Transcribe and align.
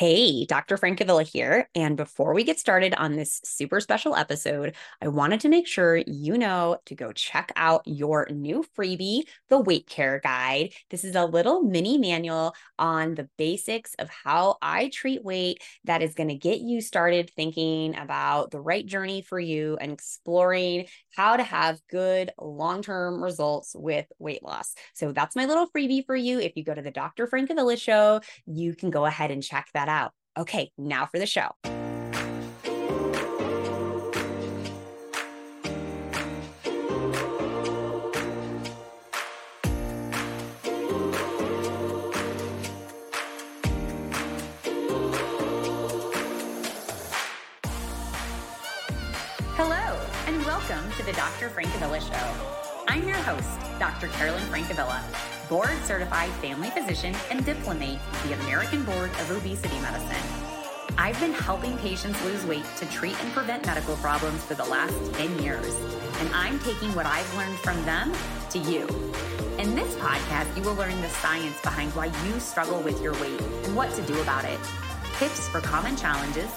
Hey, 0.00 0.46
Dr. 0.46 0.78
Francavilla 0.78 1.30
here. 1.30 1.68
And 1.74 1.94
before 1.94 2.32
we 2.32 2.42
get 2.42 2.58
started 2.58 2.94
on 2.94 3.16
this 3.16 3.38
super 3.44 3.80
special 3.80 4.16
episode, 4.16 4.74
I 5.02 5.08
wanted 5.08 5.40
to 5.40 5.50
make 5.50 5.66
sure 5.66 5.94
you 5.94 6.38
know 6.38 6.78
to 6.86 6.94
go 6.94 7.12
check 7.12 7.52
out 7.54 7.82
your 7.84 8.26
new 8.30 8.64
freebie, 8.74 9.24
the 9.50 9.60
Weight 9.60 9.86
Care 9.86 10.18
Guide. 10.18 10.72
This 10.88 11.04
is 11.04 11.16
a 11.16 11.26
little 11.26 11.60
mini 11.60 11.98
manual 11.98 12.54
on 12.78 13.14
the 13.14 13.28
basics 13.36 13.92
of 13.98 14.08
how 14.08 14.56
I 14.62 14.88
treat 14.88 15.22
weight 15.22 15.62
that 15.84 16.00
is 16.00 16.14
going 16.14 16.30
to 16.30 16.34
get 16.34 16.60
you 16.60 16.80
started 16.80 17.28
thinking 17.36 17.94
about 17.94 18.52
the 18.52 18.60
right 18.62 18.86
journey 18.86 19.20
for 19.20 19.38
you 19.38 19.76
and 19.82 19.92
exploring 19.92 20.86
how 21.14 21.36
to 21.36 21.42
have 21.42 21.78
good 21.90 22.30
long 22.38 22.80
term 22.80 23.22
results 23.22 23.76
with 23.76 24.06
weight 24.18 24.42
loss. 24.42 24.74
So 24.94 25.12
that's 25.12 25.36
my 25.36 25.44
little 25.44 25.68
freebie 25.68 26.06
for 26.06 26.16
you. 26.16 26.40
If 26.40 26.52
you 26.56 26.64
go 26.64 26.74
to 26.74 26.80
the 26.80 26.90
Dr. 26.90 27.26
Francavilla 27.26 27.78
show, 27.78 28.22
you 28.46 28.74
can 28.74 28.88
go 28.88 29.04
ahead 29.04 29.30
and 29.30 29.42
check 29.42 29.68
that 29.74 29.89
out. 29.90 30.12
Okay, 30.38 30.70
now 30.78 31.04
for 31.04 31.18
the 31.18 31.26
show. 31.26 31.50
Hello, 49.56 49.98
and 50.26 50.42
welcome 50.46 50.90
to 50.96 51.02
the 51.02 51.12
Dr. 51.12 51.50
Francavilla 51.50 52.00
Show. 52.00 52.84
I'm 52.88 53.06
your 53.06 53.18
host, 53.18 53.60
Dr. 53.78 54.08
Carolyn 54.08 54.42
Francavilla 54.44 55.29
board 55.50 55.76
certified 55.82 56.30
family 56.34 56.70
physician 56.70 57.12
and 57.28 57.44
diplomate 57.44 57.98
of 58.12 58.28
the 58.28 58.40
American 58.44 58.84
Board 58.84 59.10
of 59.10 59.32
Obesity 59.32 59.76
Medicine. 59.80 60.96
I've 60.96 61.18
been 61.18 61.32
helping 61.32 61.76
patients 61.78 62.24
lose 62.24 62.46
weight 62.46 62.64
to 62.76 62.86
treat 62.86 63.20
and 63.20 63.32
prevent 63.32 63.66
medical 63.66 63.96
problems 63.96 64.44
for 64.44 64.54
the 64.54 64.64
last 64.64 64.94
10 65.14 65.42
years, 65.42 65.74
and 66.20 66.28
I'm 66.32 66.60
taking 66.60 66.94
what 66.94 67.04
I've 67.04 67.36
learned 67.36 67.58
from 67.58 67.84
them 67.84 68.12
to 68.50 68.60
you. 68.60 68.86
In 69.58 69.74
this 69.74 69.92
podcast, 69.96 70.56
you 70.56 70.62
will 70.62 70.76
learn 70.76 71.00
the 71.00 71.08
science 71.08 71.60
behind 71.62 71.90
why 71.96 72.12
you 72.28 72.38
struggle 72.38 72.80
with 72.80 73.02
your 73.02 73.14
weight 73.14 73.40
and 73.40 73.74
what 73.74 73.92
to 73.96 74.02
do 74.02 74.20
about 74.20 74.44
it, 74.44 74.60
tips 75.18 75.48
for 75.48 75.60
common 75.60 75.96
challenges, 75.96 76.50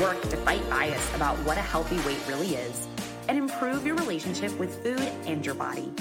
work 0.00 0.20
to 0.22 0.36
fight 0.38 0.68
bias 0.68 1.14
about 1.14 1.36
what 1.46 1.56
a 1.56 1.62
healthy 1.62 1.98
weight 1.98 2.20
really 2.26 2.56
is, 2.56 2.88
and 3.28 3.38
improve 3.38 3.86
your 3.86 3.94
relationship 3.94 4.58
with 4.58 4.82
food 4.82 5.08
and 5.24 5.46
your 5.46 5.54
body. 5.54 5.92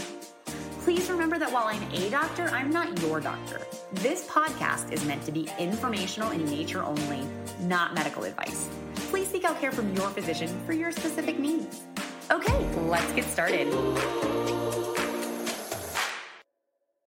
Please 0.84 1.10
remember 1.10 1.40
that 1.40 1.50
while 1.50 1.68
I'm 1.68 1.82
a 1.94 2.10
doctor, 2.10 2.44
I'm 2.50 2.70
not 2.70 3.02
your 3.02 3.22
doctor. 3.22 3.66
This 3.94 4.28
podcast 4.28 4.92
is 4.92 5.06
meant 5.06 5.24
to 5.24 5.32
be 5.32 5.48
informational 5.58 6.32
in 6.32 6.44
nature 6.46 6.84
only, 6.84 7.26
not 7.62 7.94
medical 7.94 8.26
advice. 8.26 8.70
Please 9.10 9.30
seek 9.30 9.46
out 9.46 9.62
care 9.62 9.72
from 9.72 9.96
your 9.96 10.10
physician 10.10 10.50
for 10.66 10.74
your 10.74 10.92
specific 10.92 11.40
needs. 11.40 11.84
Okay, 12.30 12.70
let's 12.82 13.10
get 13.14 13.24
started. 13.24 13.68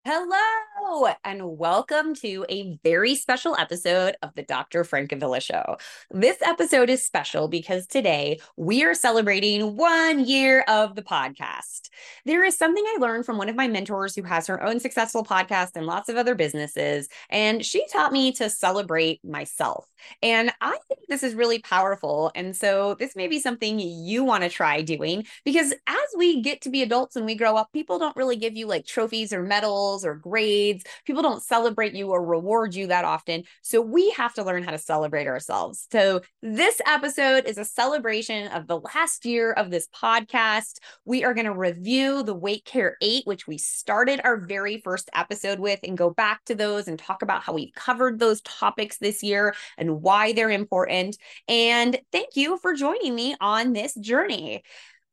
Hello, 0.07 0.56
and 1.05 1.59
welcome 1.59 2.15
to 2.15 2.47
a 2.49 2.79
very 2.83 3.15
special 3.15 3.55
episode 3.59 4.17
of 4.23 4.35
the 4.35 4.43
Dr. 4.43 4.83
Francavilla 4.83 5.43
Show. 5.43 5.77
This 6.11 6.41
episode 6.41 6.89
is 6.89 7.05
special 7.05 7.49
because 7.49 7.87
today 7.87 8.41
we 8.57 8.83
are 8.83 8.95
celebrating 8.95 9.77
one 9.77 10.25
year 10.25 10.63
of 10.69 10.95
the 10.95 11.03
podcast. 11.03 11.91
There 12.25 12.45
is 12.45 12.57
something 12.57 12.83
I 12.83 12.97
learned 12.99 13.27
from 13.27 13.37
one 13.37 13.51
of 13.51 13.57
my 13.57 13.69
mentors 13.69 14.17
who 14.17 14.23
has 14.23 14.47
her 14.47 14.63
own 14.63 14.81
successful 14.81 15.23
podcast 15.23 15.73
and 15.75 15.85
lots 15.87 16.09
of 16.09 16.17
other 16.17 16.35
businesses, 16.35 17.11
and 17.29 17.63
she 17.63 17.87
taught 17.89 18.13
me 18.13 18.33
to 18.33 18.49
celebrate 18.49 19.23
myself. 19.23 19.87
And 20.23 20.51
I 20.61 20.79
think 20.89 21.01
this 21.09 21.23
is 21.23 21.35
really 21.35 21.59
powerful. 21.59 22.33
And 22.35 22.57
so 22.57 22.95
this 22.99 23.17
may 23.17 23.29
be 23.29 23.39
something 23.39 23.79
you 23.79 24.25
want 24.25 24.45
to 24.45 24.49
try 24.49 24.83
doing 24.83 25.27
because 25.45 25.73
as 25.87 26.09
we 26.17 26.41
get 26.41 26.63
to 26.63 26.71
be 26.71 26.83
adults 26.83 27.17
and 27.17 27.27
we 27.27 27.35
grow 27.35 27.57
up, 27.57 27.73
people 27.73 27.99
don't 27.99 28.17
really 28.17 28.37
give 28.37 28.57
you 28.57 28.67
like 28.67 28.87
trophies 28.87 29.33
or 29.33 29.43
medals 29.43 30.05
or 30.05 30.15
grades. 30.15 30.85
People 31.05 31.23
don't 31.23 31.43
celebrate 31.43 31.95
you 31.95 32.11
or 32.11 32.25
reward 32.25 32.75
you 32.75 32.87
that 32.89 33.05
often. 33.05 33.45
So 33.63 33.81
we 33.81 34.11
have 34.11 34.35
to 34.35 34.45
learn 34.45 34.63
how 34.63 34.71
to 34.71 34.79
celebrate 34.79 35.27
ourselves. 35.27 35.87
So 35.91 36.21
this 36.43 36.81
episode 36.87 37.47
is 37.47 37.59
a 37.59 37.65
celebration 37.65 38.49
of 38.49 38.67
the 38.67 38.81
last 38.81 39.25
year 39.25 39.53
of 39.53 39.71
this 39.71 39.89
podcast. 39.89 40.79
We 41.05 41.25
are 41.25 41.35
going 41.35 41.47
to 41.47 41.55
review 41.55 42.23
the 42.23 42.35
Weight 42.35 42.65
Care 42.65 42.97
8, 43.01 43.27
which 43.27 43.47
we 43.47 43.59
started 43.59 44.21
our 44.25 44.37
very 44.37 44.79
first 44.79 45.11
episode 45.15 45.59
with, 45.59 45.81
and 45.83 45.97
go 45.97 46.11
back 46.11 46.45
to 46.47 46.55
those 46.55 46.89
and 46.89 46.99
talk 46.99 47.23
about 47.23 47.43
how 47.43 47.53
we've 47.53 47.75
covered 47.75 48.19
those 48.19 48.41
topics 48.43 48.99
this 48.99 49.23
year 49.23 49.55
and 49.79 50.03
why 50.03 50.33
they're 50.33 50.51
important. 50.51 51.17
And 51.49 51.99
thank 52.13 52.37
you 52.37 52.59
for 52.59 52.75
joining 52.75 53.15
me 53.15 53.37
on 53.41 53.73
this 53.73 53.95
journey. 53.95 54.63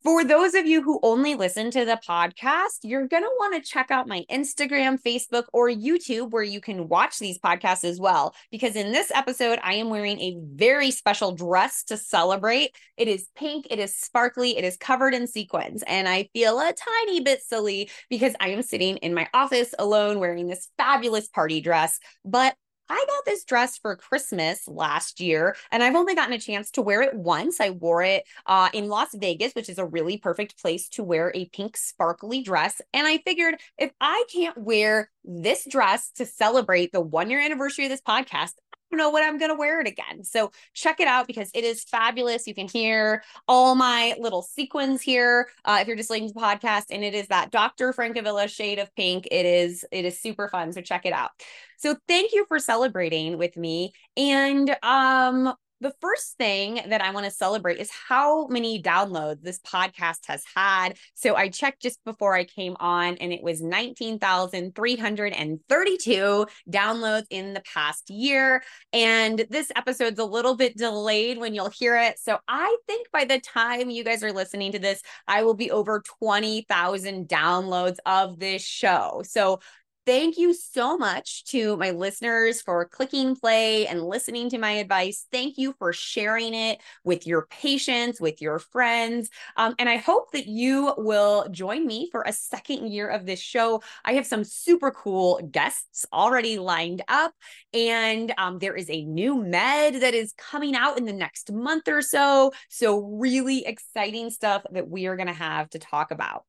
For 0.04 0.26
those 0.26 0.54
of 0.54 0.66
you 0.66 0.82
who 0.82 1.00
only 1.02 1.36
listen 1.36 1.72
to 1.72 1.86
the 1.86 1.98
podcast, 2.06 2.80
you're 2.84 3.08
going 3.08 3.24
to 3.24 3.32
want 3.40 3.56
to 3.56 3.62
check 3.70 3.90
out 3.90 4.06
my 4.06 4.26
Instagram, 4.30 5.02
Facebook, 5.02 5.46
or 5.54 5.70
YouTube 5.70 6.32
where 6.32 6.44
you 6.44 6.60
can 6.60 6.90
watch 6.90 7.20
these 7.20 7.40
podcasts 7.40 7.86
as 7.86 8.02
well. 8.02 8.36
Because 8.52 8.76
in 8.76 8.92
this 8.92 9.12
episode, 9.16 9.60
I 9.64 9.76
am 9.76 9.90
wearing 9.90 10.20
a 10.20 10.38
very 10.42 10.92
special 10.92 11.34
dress 11.34 11.86
to 11.86 11.96
celebrate. 11.96 12.76
It 12.98 13.08
is 13.08 13.30
pink, 13.38 13.68
it 13.70 13.80
is 13.80 13.96
sparkly, 13.96 14.58
it 14.58 14.66
is 14.66 14.76
covered 14.76 15.14
in 15.14 15.26
sequins. 15.26 15.84
And 15.88 16.10
I 16.10 16.28
feel 16.34 16.60
a 16.60 16.74
tiny 16.74 17.22
bit 17.22 17.42
silly 17.42 17.90
because 18.10 18.36
I 18.42 18.50
am 18.50 18.62
sitting 18.62 18.98
in 18.98 19.14
my 19.14 19.30
office 19.34 19.74
alone 19.80 20.20
wearing 20.20 20.48
this 20.48 20.68
fabulous 20.78 21.30
party 21.30 21.62
dress. 21.62 21.98
But 22.26 22.56
I 22.90 23.06
got 23.08 23.26
this 23.26 23.44
dress 23.44 23.78
for 23.78 23.96
Christmas 23.96 24.68
last 24.68 25.20
year, 25.20 25.56
and 25.72 25.82
I've 25.82 25.96
only 25.96 26.16
gotten 26.16 26.34
a 26.34 26.40
chance 26.40 26.72
to 26.72 26.82
wear 26.82 27.02
it 27.02 27.14
once. 27.14 27.60
I 27.60 27.70
wore 27.70 28.04
it 28.04 28.24
uh, 28.46 28.70
in 28.74 28.88
Las 28.88 29.16
Vegas, 29.16 29.54
which 29.54 29.70
is 29.70 29.78
a 29.78 29.86
really 29.86 30.18
perfect 30.18 30.62
place 30.62 30.90
to 30.90 31.04
wear 31.04 31.32
a 31.34 31.46
pink 31.46 31.78
sparkly 31.78 32.44
dress. 32.44 32.82
And 32.94 33.08
I 33.08 33.20
figured 33.20 33.56
if 33.78 33.92
I 34.02 34.26
can't 34.32 34.58
wear 34.58 35.10
this 35.24 35.66
dress 35.66 36.12
to 36.16 36.26
celebrate 36.26 36.92
the 36.92 37.02
one 37.02 37.30
year 37.30 37.40
anniversary 37.40 37.86
of 37.86 37.92
this 37.92 38.02
podcast, 38.02 38.54
know 38.98 39.12
when 39.12 39.24
I'm 39.24 39.38
going 39.38 39.52
to 39.52 39.58
wear 39.58 39.82
it 39.82 39.88
again. 39.88 40.24
So 40.24 40.52
check 40.74 41.00
it 41.00 41.08
out 41.08 41.28
because 41.28 41.50
it 41.54 41.64
is 41.64 41.84
fabulous. 41.84 42.48
You 42.48 42.56
can 42.56 42.68
hear 42.68 43.24
all 43.48 43.76
my 43.76 44.16
little 44.20 44.42
sequins 44.42 45.02
here 45.02 45.48
uh, 45.66 45.80
if 45.82 45.88
you're 45.88 45.98
just 45.98 46.10
listening 46.10 46.30
to 46.30 46.34
the 46.34 46.40
podcast, 46.40 46.86
and 46.92 47.04
it 47.04 47.14
is 47.14 47.28
that 47.28 47.52
Dr. 47.52 47.94
Francavilla 47.94 48.50
shade 48.50 48.80
of 48.80 48.94
pink. 48.96 49.28
It 49.32 49.46
is 49.46 49.86
it 49.92 50.06
is 50.06 50.20
super 50.20 50.48
fun. 50.48 50.72
So 50.74 50.82
check 50.82 51.06
it 51.06 51.14
out. 51.14 51.32
So 51.78 51.98
thank 52.08 52.34
you 52.34 52.46
for 52.48 52.60
celebrating 52.60 53.38
with 53.38 53.58
me. 53.58 53.94
And 54.16 54.76
um, 54.84 55.54
the 55.84 55.94
first 56.02 56.38
thing 56.38 56.82
that 56.88 57.02
I 57.02 57.12
want 57.12 57.26
to 57.26 57.32
celebrate 57.32 57.78
is 57.78 57.92
how 57.92 58.48
many 58.48 58.82
downloads 58.82 59.42
this 59.42 59.60
podcast 59.60 60.26
has 60.28 60.42
had. 60.56 60.98
So 61.14 61.36
I 61.36 61.50
checked 61.50 61.82
just 61.82 62.02
before 62.06 62.34
I 62.34 62.46
came 62.46 62.78
on, 62.80 63.18
and 63.18 63.34
it 63.34 63.44
was 63.44 63.62
19,332 63.62 66.46
downloads 66.72 67.26
in 67.30 67.54
the 67.54 67.62
past 67.62 68.10
year. 68.10 68.64
And 68.94 69.46
this 69.50 69.74
episode's 69.76 70.20
a 70.20 70.26
little 70.26 70.56
bit 70.56 70.78
delayed 70.78 71.38
when 71.38 71.54
you'll 71.54 71.70
hear 71.70 71.98
it. 71.98 72.18
So 72.18 72.40
I 72.48 72.78
think 72.88 73.12
by 73.12 73.26
the 73.26 73.42
time 73.42 73.90
you 73.90 74.06
guys 74.06 74.24
are 74.24 74.32
listening 74.32 74.72
to 74.72 74.80
this, 74.80 75.02
I 75.28 75.44
will 75.44 75.54
be 75.54 75.70
over 75.70 76.02
20,000 76.20 77.28
downloads 77.28 77.98
of 78.06 78.40
this 78.40 78.64
show. 78.64 79.22
So 79.26 79.60
Thank 80.06 80.38
you 80.38 80.54
so 80.54 80.98
much 80.98 81.46
to 81.46 81.78
my 81.78 81.92
listeners 81.92 82.62
for 82.62 82.84
clicking 82.84 83.38
play 83.38 83.88
and 83.88 84.04
listening 84.04 84.50
to 84.50 84.58
my 84.58 84.72
advice. 84.72 85.28
Thank 85.32 85.58
you 85.58 85.74
for 85.80 85.94
sharing 85.94 86.54
it 86.54 86.82
with 87.06 87.26
your 87.26 87.46
patients, 87.46 88.20
with 88.20 88.42
your 88.42 88.60
friends. 88.60 89.30
Um, 89.56 89.76
and 89.80 89.88
I 89.88 89.96
hope 89.96 90.34
that 90.34 90.46
you 90.46 90.94
will 90.98 91.48
join 91.52 91.88
me 91.88 92.10
for 92.12 92.22
a 92.24 92.34
second 92.34 92.92
year 92.92 93.08
of 93.08 93.26
this 93.26 93.40
show. 93.40 93.82
I 94.04 94.16
have 94.16 94.26
some 94.26 94.44
super 94.44 94.92
cool 94.92 95.40
guests 95.50 96.06
already 96.12 96.58
lined 96.58 97.02
up, 97.08 97.34
and 97.74 98.34
um, 98.38 98.60
there 98.60 98.76
is 98.76 98.90
a 98.90 99.06
new 99.06 99.42
med 99.42 100.02
that 100.02 100.14
is 100.14 100.34
coming 100.38 100.76
out 100.76 100.98
in 100.98 101.06
the 101.06 101.14
next 101.14 101.50
month 101.50 101.88
or 101.88 102.02
so. 102.02 102.52
So, 102.68 103.00
really 103.00 103.66
exciting 103.66 104.32
stuff 104.32 104.66
that 104.70 104.90
we 104.90 105.06
are 105.06 105.16
going 105.16 105.28
to 105.28 105.34
have 105.34 105.70
to 105.70 105.80
talk 105.80 106.12
about. 106.12 106.44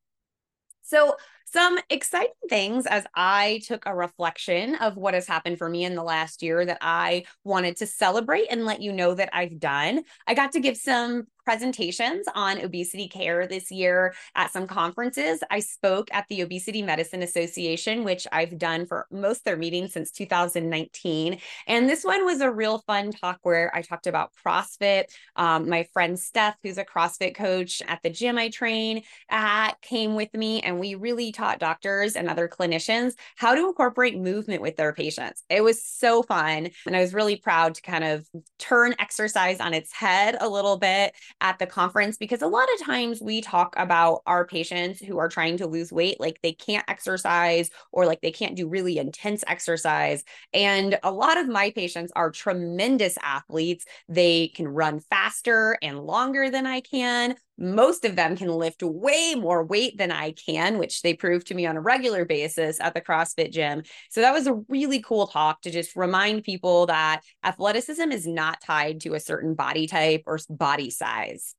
So, 0.83 1.17
some 1.55 1.79
exciting 1.89 2.33
things 2.49 2.85
as 2.85 3.06
I 3.15 3.62
took 3.65 3.87
a 3.87 3.95
reflection 3.95 4.75
of 4.75 4.97
what 4.97 5.15
has 5.15 5.29
happened 5.29 5.56
for 5.56 5.69
me 5.69 5.85
in 5.85 5.95
the 5.95 6.03
last 6.03 6.43
year 6.43 6.67
that 6.67 6.79
I 6.81 7.27
wanted 7.45 7.77
to 7.77 7.87
celebrate 7.87 8.49
and 8.51 8.67
let 8.67 8.83
you 8.83 8.93
know 8.93 9.15
that 9.15 9.31
I've 9.33 9.61
done. 9.61 10.03
I 10.27 10.35
got 10.35 10.53
to 10.53 10.61
give 10.61 10.77
some 10.77 11.29
presentations 11.44 12.26
on 12.35 12.61
obesity 12.64 13.08
care 13.08 13.46
this 13.46 13.70
year 13.70 14.14
at 14.35 14.52
some 14.52 14.67
conferences. 14.67 15.41
I 15.50 15.61
spoke 15.61 16.08
at 16.12 16.26
the 16.29 16.43
Obesity 16.43 16.82
Medicine 16.82 17.23
Association, 17.23 18.05
which 18.05 18.26
I've 18.32 18.58
done 18.58 18.87
for 18.87 19.06
most 19.11 19.38
of 19.38 19.44
their 19.44 19.56
meetings 19.56 19.93
since 19.93 20.11
2019. 20.11 21.38
And 21.67 21.88
this 21.88 22.05
one 22.05 22.25
was 22.25 22.41
a 22.41 22.50
real 22.50 22.79
fun 22.79 23.12
talk 23.12 23.38
where 23.43 23.75
I 23.75 23.82
talked 23.82 24.06
about 24.06 24.32
CrossFit. 24.44 25.05
Um, 25.37 25.69
my 25.69 25.87
friend 25.93 26.19
Steph, 26.19 26.56
who's 26.62 26.79
a 26.79 26.85
CrossFit 26.85 27.35
coach 27.35 27.82
at 27.87 28.00
the 28.02 28.11
gym 28.11 28.38
I 28.38 28.49
train 28.49 29.02
at, 29.31 29.81
came 29.82 30.14
with 30.14 30.32
me, 30.35 30.61
and 30.61 30.79
we 30.79 30.94
really 30.94 31.32
taught 31.32 31.58
doctors 31.58 32.17
and 32.17 32.29
other 32.29 32.49
clinicians 32.49 33.14
how 33.37 33.55
to 33.55 33.67
incorporate 33.67 34.19
movement 34.19 34.62
with 34.62 34.76
their 34.76 34.93
patients. 34.93 35.43
It 35.49 35.62
was 35.62 35.85
so 35.85 36.23
fun. 36.23 36.70
And 36.87 36.96
I 36.96 37.00
was 37.00 37.14
really 37.14 37.37
proud 37.37 37.75
to 37.75 37.82
kind 37.82 38.05
of 38.05 38.26
turn 38.58 38.94
exercise 38.99 39.61
on 39.61 39.75
its 39.75 39.93
head 39.93 40.37
a 40.41 40.49
little 40.49 40.76
bit 40.76 41.14
at 41.41 41.59
the 41.59 41.67
conference 41.67 42.17
because 42.17 42.43
a 42.43 42.47
lot 42.47 42.69
of 42.75 42.87
times 42.87 43.21
we 43.21 43.41
talk 43.41 43.75
about 43.77 44.23
our 44.27 44.47
patients 44.47 45.01
who 45.01 45.19
are 45.19 45.29
trying 45.29 45.57
to 45.59 45.67
lose 45.67 45.93
weight, 45.93 46.19
like 46.21 46.41
they 46.43 46.53
can't 46.53 46.85
exercise 46.89 47.71
or 47.93 48.07
like 48.07 48.21
they 48.21 48.33
can't 48.33 48.57
do 48.57 48.69
really 48.69 48.99
intense 48.99 49.45
exercise. 49.47 50.25
And 50.53 50.99
a 51.03 51.13
lot 51.13 51.39
of 51.39 51.49
my 51.49 51.71
patients 51.71 52.13
are 52.17 52.31
tremendous 52.31 53.19
athletes. 53.23 53.85
They 54.09 54.49
can 54.49 54.69
run 54.69 55.01
faster 55.01 55.79
and 55.83 56.01
longer 56.01 56.51
than 56.51 56.67
I 56.67 56.81
can. 56.81 57.37
Most 57.56 58.05
of 58.05 58.17
them 58.17 58.37
can 58.37 58.49
lift 58.49 58.83
way 58.83 59.35
more 59.37 59.65
weight 59.65 59.97
than 59.97 60.11
I 60.11 60.33
can, 60.33 60.79
which 60.79 61.03
they 61.03 61.15
prove 61.15 61.45
to 61.47 61.55
me 61.55 61.67
on 61.67 61.77
a 61.77 61.81
regular 61.81 62.25
basis 62.25 62.81
at 62.81 62.95
the 62.95 63.01
CrossFit 63.01 63.53
gym. 63.53 63.83
So 64.11 64.21
that 64.23 64.33
was 64.33 64.47
a 64.47 64.55
really 64.69 65.01
cool 65.01 65.29
talk 65.29 65.61
to 65.62 65.71
just 65.71 65.95
remind 65.95 66.43
people 66.43 66.87
that 66.87 67.21
athleticism 67.45 68.11
is 68.11 68.27
not 68.27 68.61
tied 68.61 69.01
to 69.03 69.15
a 69.15 69.21
certain 69.21 69.55
body 69.55 69.87
type 69.87 70.23
or 70.27 70.39
body 70.51 70.91
size. 70.91 71.55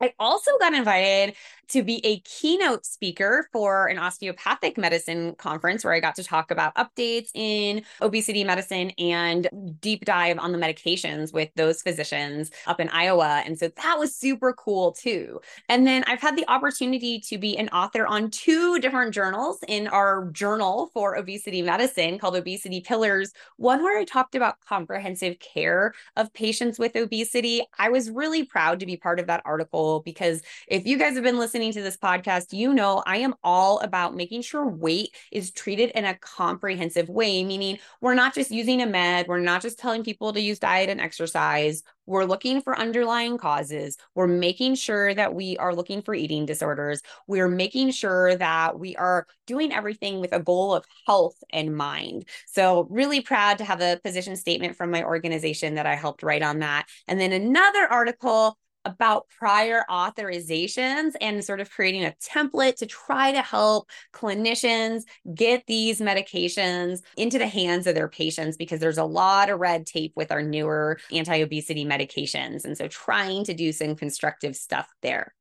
I 0.00 0.12
also 0.18 0.50
got 0.58 0.74
invited 0.74 1.34
to 1.72 1.82
be 1.82 2.04
a 2.04 2.20
keynote 2.20 2.84
speaker 2.84 3.48
for 3.50 3.86
an 3.86 3.98
osteopathic 3.98 4.76
medicine 4.76 5.34
conference 5.36 5.84
where 5.84 5.94
I 5.94 6.00
got 6.00 6.14
to 6.16 6.24
talk 6.24 6.50
about 6.50 6.74
updates 6.74 7.30
in 7.34 7.82
obesity 8.02 8.44
medicine 8.44 8.90
and 8.98 9.48
deep 9.80 10.04
dive 10.04 10.38
on 10.38 10.52
the 10.52 10.58
medications 10.58 11.32
with 11.32 11.48
those 11.56 11.80
physicians 11.80 12.50
up 12.66 12.78
in 12.78 12.90
Iowa. 12.90 13.42
And 13.46 13.58
so 13.58 13.68
that 13.68 13.98
was 13.98 14.14
super 14.14 14.52
cool 14.52 14.92
too. 14.92 15.40
And 15.70 15.86
then 15.86 16.04
I've 16.06 16.20
had 16.20 16.36
the 16.36 16.44
opportunity 16.46 17.20
to 17.20 17.38
be 17.38 17.56
an 17.56 17.70
author 17.70 18.06
on 18.06 18.30
two 18.30 18.78
different 18.78 19.14
journals 19.14 19.58
in 19.66 19.88
our 19.88 20.28
journal 20.30 20.90
for 20.92 21.16
obesity 21.16 21.62
medicine 21.62 22.18
called 22.18 22.36
Obesity 22.36 22.82
Pillars. 22.82 23.32
One 23.56 23.82
where 23.82 23.98
I 23.98 24.04
talked 24.04 24.34
about 24.34 24.60
comprehensive 24.60 25.38
care 25.38 25.94
of 26.16 26.32
patients 26.34 26.78
with 26.78 26.96
obesity. 26.96 27.62
I 27.78 27.88
was 27.88 28.10
really 28.10 28.44
proud 28.44 28.78
to 28.80 28.86
be 28.86 28.98
part 28.98 29.18
of 29.18 29.26
that 29.28 29.40
article 29.46 30.00
because 30.04 30.42
if 30.68 30.86
you 30.86 30.98
guys 30.98 31.14
have 31.14 31.24
been 31.24 31.38
listening 31.38 31.61
to 31.70 31.82
this 31.82 31.96
podcast, 31.96 32.52
you 32.52 32.74
know 32.74 33.04
I 33.06 33.18
am 33.18 33.36
all 33.44 33.78
about 33.78 34.16
making 34.16 34.42
sure 34.42 34.66
weight 34.66 35.14
is 35.30 35.52
treated 35.52 35.90
in 35.90 36.04
a 36.04 36.18
comprehensive 36.18 37.08
way, 37.08 37.44
meaning 37.44 37.78
we're 38.00 38.14
not 38.14 38.34
just 38.34 38.50
using 38.50 38.82
a 38.82 38.86
med, 38.86 39.28
we're 39.28 39.38
not 39.38 39.62
just 39.62 39.78
telling 39.78 40.02
people 40.02 40.32
to 40.32 40.40
use 40.40 40.58
diet 40.58 40.88
and 40.88 41.00
exercise. 41.00 41.84
We're 42.06 42.24
looking 42.24 42.60
for 42.60 42.76
underlying 42.76 43.38
causes. 43.38 43.96
We're 44.16 44.26
making 44.26 44.74
sure 44.74 45.14
that 45.14 45.34
we 45.34 45.56
are 45.58 45.74
looking 45.74 46.02
for 46.02 46.14
eating 46.14 46.46
disorders. 46.46 47.00
We're 47.28 47.48
making 47.48 47.92
sure 47.92 48.34
that 48.34 48.78
we 48.80 48.96
are 48.96 49.28
doing 49.46 49.72
everything 49.72 50.20
with 50.20 50.32
a 50.32 50.40
goal 50.40 50.74
of 50.74 50.84
health 51.06 51.36
in 51.52 51.74
mind. 51.74 52.24
So, 52.46 52.88
really 52.90 53.20
proud 53.20 53.58
to 53.58 53.64
have 53.64 53.80
a 53.80 54.00
position 54.02 54.34
statement 54.34 54.76
from 54.76 54.90
my 54.90 55.04
organization 55.04 55.76
that 55.76 55.86
I 55.86 55.94
helped 55.94 56.24
write 56.24 56.42
on 56.42 56.58
that. 56.58 56.86
And 57.06 57.20
then 57.20 57.32
another 57.32 57.86
article 57.88 58.58
about 58.84 59.26
prior 59.38 59.84
authorizations 59.88 61.12
and 61.20 61.44
sort 61.44 61.60
of 61.60 61.70
creating 61.70 62.04
a 62.04 62.14
template 62.22 62.76
to 62.76 62.86
try 62.86 63.32
to 63.32 63.42
help 63.42 63.88
clinicians 64.12 65.02
get 65.34 65.64
these 65.66 66.00
medications 66.00 67.00
into 67.16 67.38
the 67.38 67.46
hands 67.46 67.86
of 67.86 67.94
their 67.94 68.08
patients 68.08 68.56
because 68.56 68.80
there's 68.80 68.98
a 68.98 69.04
lot 69.04 69.50
of 69.50 69.60
red 69.60 69.86
tape 69.86 70.12
with 70.16 70.32
our 70.32 70.42
newer 70.42 70.98
anti 71.10 71.36
obesity 71.36 71.84
medications. 71.84 72.64
And 72.64 72.76
so 72.76 72.88
trying 72.88 73.44
to 73.44 73.54
do 73.54 73.72
some 73.72 73.96
constructive 73.96 74.56
stuff 74.56 74.88
there. 75.02 75.34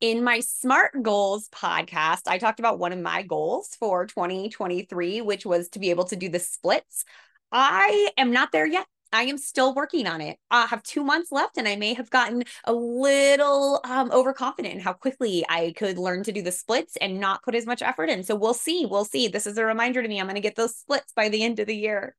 In 0.00 0.22
my 0.22 0.40
SMART 0.40 1.02
Goals 1.02 1.48
podcast, 1.48 2.22
I 2.26 2.36
talked 2.36 2.58
about 2.58 2.78
one 2.78 2.92
of 2.92 2.98
my 2.98 3.22
goals 3.22 3.74
for 3.78 4.04
2023, 4.04 5.22
which 5.22 5.46
was 5.46 5.70
to 5.70 5.78
be 5.78 5.88
able 5.88 6.04
to 6.04 6.16
do 6.16 6.28
the 6.28 6.38
splits. 6.38 7.04
I 7.50 8.10
am 8.18 8.30
not 8.30 8.52
there 8.52 8.66
yet. 8.66 8.86
I 9.12 9.24
am 9.24 9.38
still 9.38 9.74
working 9.74 10.06
on 10.06 10.20
it. 10.20 10.38
I 10.50 10.66
have 10.66 10.82
two 10.82 11.04
months 11.04 11.32
left, 11.32 11.56
and 11.58 11.66
I 11.66 11.76
may 11.76 11.94
have 11.94 12.10
gotten 12.10 12.44
a 12.64 12.72
little 12.72 13.80
um, 13.84 14.10
overconfident 14.10 14.74
in 14.74 14.80
how 14.80 14.92
quickly 14.92 15.44
I 15.48 15.72
could 15.76 15.98
learn 15.98 16.22
to 16.24 16.32
do 16.32 16.42
the 16.42 16.52
splits 16.52 16.96
and 16.96 17.20
not 17.20 17.42
put 17.42 17.54
as 17.54 17.66
much 17.66 17.82
effort 17.82 18.08
in. 18.10 18.22
So 18.22 18.34
we'll 18.34 18.54
see. 18.54 18.86
We'll 18.86 19.04
see. 19.04 19.28
This 19.28 19.46
is 19.46 19.58
a 19.58 19.64
reminder 19.64 20.02
to 20.02 20.08
me. 20.08 20.20
I'm 20.20 20.26
going 20.26 20.34
to 20.34 20.40
get 20.40 20.56
those 20.56 20.76
splits 20.76 21.12
by 21.12 21.28
the 21.28 21.42
end 21.42 21.58
of 21.58 21.66
the 21.66 21.76
year. 21.76 22.14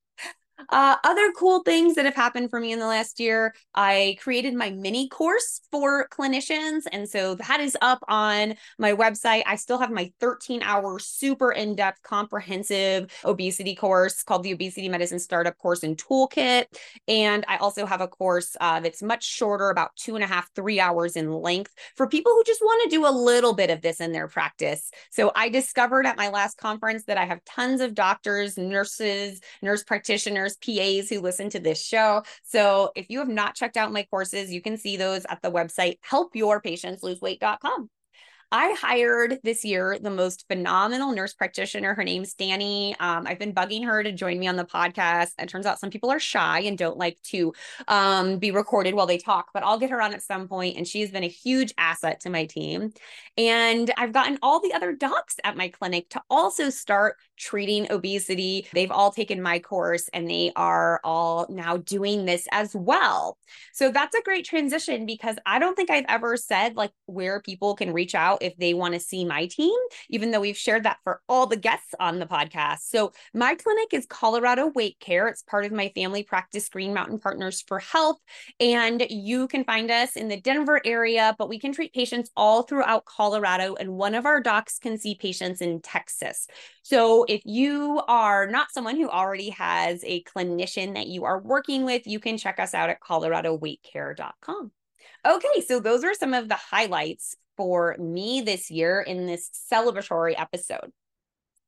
Uh, 0.70 0.96
other 1.04 1.32
cool 1.34 1.62
things 1.64 1.96
that 1.96 2.06
have 2.06 2.16
happened 2.16 2.50
for 2.50 2.60
me 2.60 2.72
in 2.72 2.80
the 2.80 2.88
last 2.88 3.20
year 3.20 3.54
I 3.76 4.18
created 4.20 4.54
my 4.54 4.72
mini 4.72 5.08
course 5.08 5.62
for 5.72 6.08
clinicians. 6.10 6.84
And 6.92 7.08
so 7.08 7.36
that 7.36 7.60
is 7.60 7.78
up 7.82 8.04
on 8.08 8.56
my 8.80 8.94
website. 8.94 9.44
I 9.46 9.56
still 9.56 9.78
have 9.78 9.92
my 9.92 10.12
13 10.20 10.64
hour, 10.64 11.00
super 11.00 11.52
in 11.52 11.76
depth, 11.76 12.02
comprehensive 12.02 13.12
obesity 13.24 13.76
course 13.76 14.24
called 14.24 14.44
the 14.44 14.54
Obesity 14.54 14.90
Medicine 14.90 15.20
Startup 15.20 15.58
Course 15.58 15.84
and 15.84 15.98
Toolkit. 15.98 16.66
And 17.08 17.46
I 17.48 17.58
also 17.58 17.86
have 17.86 18.02
a 18.02 18.08
course 18.08 18.56
uh, 18.60 18.80
that's 18.80 19.04
much 19.04 19.24
shorter, 19.24 19.70
about 19.70 19.96
two 19.96 20.16
and 20.16 20.24
a 20.24 20.28
half, 20.28 20.50
three 20.56 20.80
hours 20.80 21.16
in 21.16 21.32
length 21.32 21.74
for 21.96 22.08
people 22.08 22.32
who 22.34 22.44
just 22.44 22.62
want 22.62 22.84
to 22.84 22.96
do 22.96 23.08
a 23.08 23.12
little 23.12 23.54
bit 23.54 23.70
of 23.70 23.82
this 23.82 24.00
in 24.00 24.12
their 24.12 24.28
practice. 24.28 24.92
So 25.12 25.32
I 25.36 25.50
discovered 25.50 26.06
at 26.06 26.18
my 26.18 26.30
last 26.30 26.58
conference 26.58 27.04
that 27.06 27.18
I 27.18 27.26
have 27.26 27.44
tons 27.46 27.82
of 27.82 27.94
doctors, 27.94 28.58
nurses, 28.58 29.40
nurse 29.62 29.84
practitioners 29.84 30.47
listeners, 30.48 31.02
PAs 31.02 31.10
who 31.10 31.22
listen 31.22 31.50
to 31.52 31.60
this 31.60 31.84
show. 31.84 32.24
So 32.44 32.92
if 32.96 33.10
you 33.10 33.20
have 33.20 33.28
not 33.28 33.56
checked 33.56 33.78
out 33.78 33.92
my 33.92 34.04
courses, 34.04 34.52
you 34.52 34.62
can 34.62 34.78
see 34.78 34.98
those 34.98 35.26
at 35.30 35.42
the 35.42 35.52
website 35.52 35.98
helpyourpatientsloseWeight.com. 36.10 37.90
I 38.50 38.78
hired 38.80 39.40
this 39.44 39.66
year 39.66 40.00
the 40.00 40.10
most 40.10 40.46
phenomenal 40.48 41.12
nurse 41.12 41.34
practitioner. 41.34 41.94
Her 41.94 42.06
name's 42.06 42.34
Danny. 42.34 42.96
Um, 42.98 43.28
I've 43.28 43.40
been 43.40 43.54
bugging 43.54 43.84
her 43.84 44.02
to 44.02 44.14
join 44.14 44.40
me 44.40 44.48
on 44.48 44.56
the 44.56 44.64
podcast. 44.64 45.32
It 45.38 45.50
turns 45.50 45.66
out 45.66 45.82
some 45.82 45.90
people 45.90 46.10
are 46.12 46.20
shy 46.20 46.62
and 46.62 46.78
don't 46.78 46.98
like 46.98 47.22
to 47.24 47.52
um, 47.90 48.40
be 48.40 48.52
recorded 48.52 48.94
while 48.94 49.06
they 49.06 49.18
talk, 49.18 49.50
but 49.54 49.64
I'll 49.64 49.78
get 49.78 49.90
her 49.90 50.02
on 50.02 50.14
at 50.14 50.24
some 50.24 50.48
point, 50.48 50.78
And 50.78 50.88
she's 50.88 51.12
been 51.12 51.26
a 51.26 51.28
huge 51.28 51.74
asset 51.78 52.22
to 52.22 52.30
my 52.30 52.46
team. 52.46 52.94
And 53.38 53.92
I've 53.98 54.14
gotten 54.14 54.40
all 54.42 54.62
the 54.62 54.72
other 54.72 54.94
docs 54.94 55.36
at 55.44 55.58
my 55.58 55.68
clinic 55.68 56.08
to 56.12 56.22
also 56.30 56.70
start 56.70 57.18
treating 57.38 57.92
obesity. 57.92 58.68
They've 58.74 58.92
all 58.92 59.12
taken 59.12 59.42
my 59.42 59.60
course 59.60 60.10
and 60.14 60.30
they 60.30 60.52
are 60.56 61.00
all 61.04 61.46
now 61.50 61.78
doing 61.78 62.26
this 62.26 62.48
as 62.52 62.76
well. 62.76 63.38
So 63.74 63.92
that's 63.92 64.16
a 64.16 64.22
great 64.24 64.46
transition 64.46 65.06
because 65.06 65.38
I 65.46 65.60
don't 65.60 65.76
think 65.76 65.90
I've 65.90 66.06
ever 66.08 66.36
said 66.38 66.76
like 66.76 66.92
where 67.06 67.42
people 67.42 67.76
can 67.76 67.94
reach 67.94 68.16
out 68.16 68.42
if 68.42 68.56
they 68.58 68.74
want 68.74 68.94
to 68.94 69.00
see 69.00 69.26
my 69.26 69.46
team, 69.48 69.78
even 70.10 70.32
though 70.32 70.40
we've 70.40 70.58
shared 70.58 70.84
that 70.84 70.98
for 71.04 71.22
all 71.30 71.48
the 71.48 71.56
guests 71.56 71.94
on 72.00 72.20
the 72.20 72.26
podcast. 72.26 72.80
So, 72.80 73.12
my 73.34 73.56
clinic 73.56 73.94
is 73.94 74.06
Colorado 74.06 74.72
Weight 74.74 75.00
Care. 75.00 75.28
It's 75.28 75.44
part 75.44 75.66
of 75.66 75.72
my 75.72 75.92
family 75.96 76.24
practice, 76.24 76.70
Green 76.70 76.94
Mountain 76.94 77.20
Partners 77.20 77.64
for 77.68 77.80
Health. 77.80 78.18
And 78.60 79.06
you 79.10 79.48
can 79.48 79.64
find 79.64 79.92
us 79.92 80.16
in 80.16 80.28
the 80.28 80.40
Denver 80.40 80.82
area, 80.84 81.36
but 81.38 81.50
we 81.50 81.60
can 81.60 81.72
treat 81.72 81.94
patients 81.94 82.32
all 82.36 82.64
throughout 82.64 83.06
Colorado. 83.06 83.76
And 83.76 83.94
one 83.94 84.16
of 84.16 84.26
our 84.26 84.42
docs 84.42 84.80
can 84.80 84.98
see 84.98 85.16
patients 85.16 85.62
in 85.62 85.82
Texas. 85.82 86.48
So, 86.90 87.26
if 87.28 87.42
you 87.44 88.02
are 88.08 88.48
not 88.48 88.72
someone 88.72 88.96
who 88.96 89.10
already 89.10 89.50
has 89.50 90.06
a 90.06 90.24
clinician 90.24 90.94
that 90.94 91.08
you 91.08 91.26
are 91.26 91.38
working 91.38 91.84
with, 91.84 92.08
you 92.08 92.22
can 92.22 92.38
check 92.38 92.60
us 92.60 92.74
out 92.74 92.90
at 92.90 93.02
coloradoweightcare.com. 93.02 94.72
Okay, 95.28 95.62
so 95.68 95.82
those 95.82 96.06
are 96.06 96.14
some 96.14 96.34
of 96.34 96.48
the 96.48 96.56
highlights 96.56 97.36
for 97.58 97.98
me 98.00 98.40
this 98.40 98.72
year 98.72 99.02
in 99.02 99.26
this 99.26 99.50
celebratory 99.70 100.40
episode. 100.40 100.94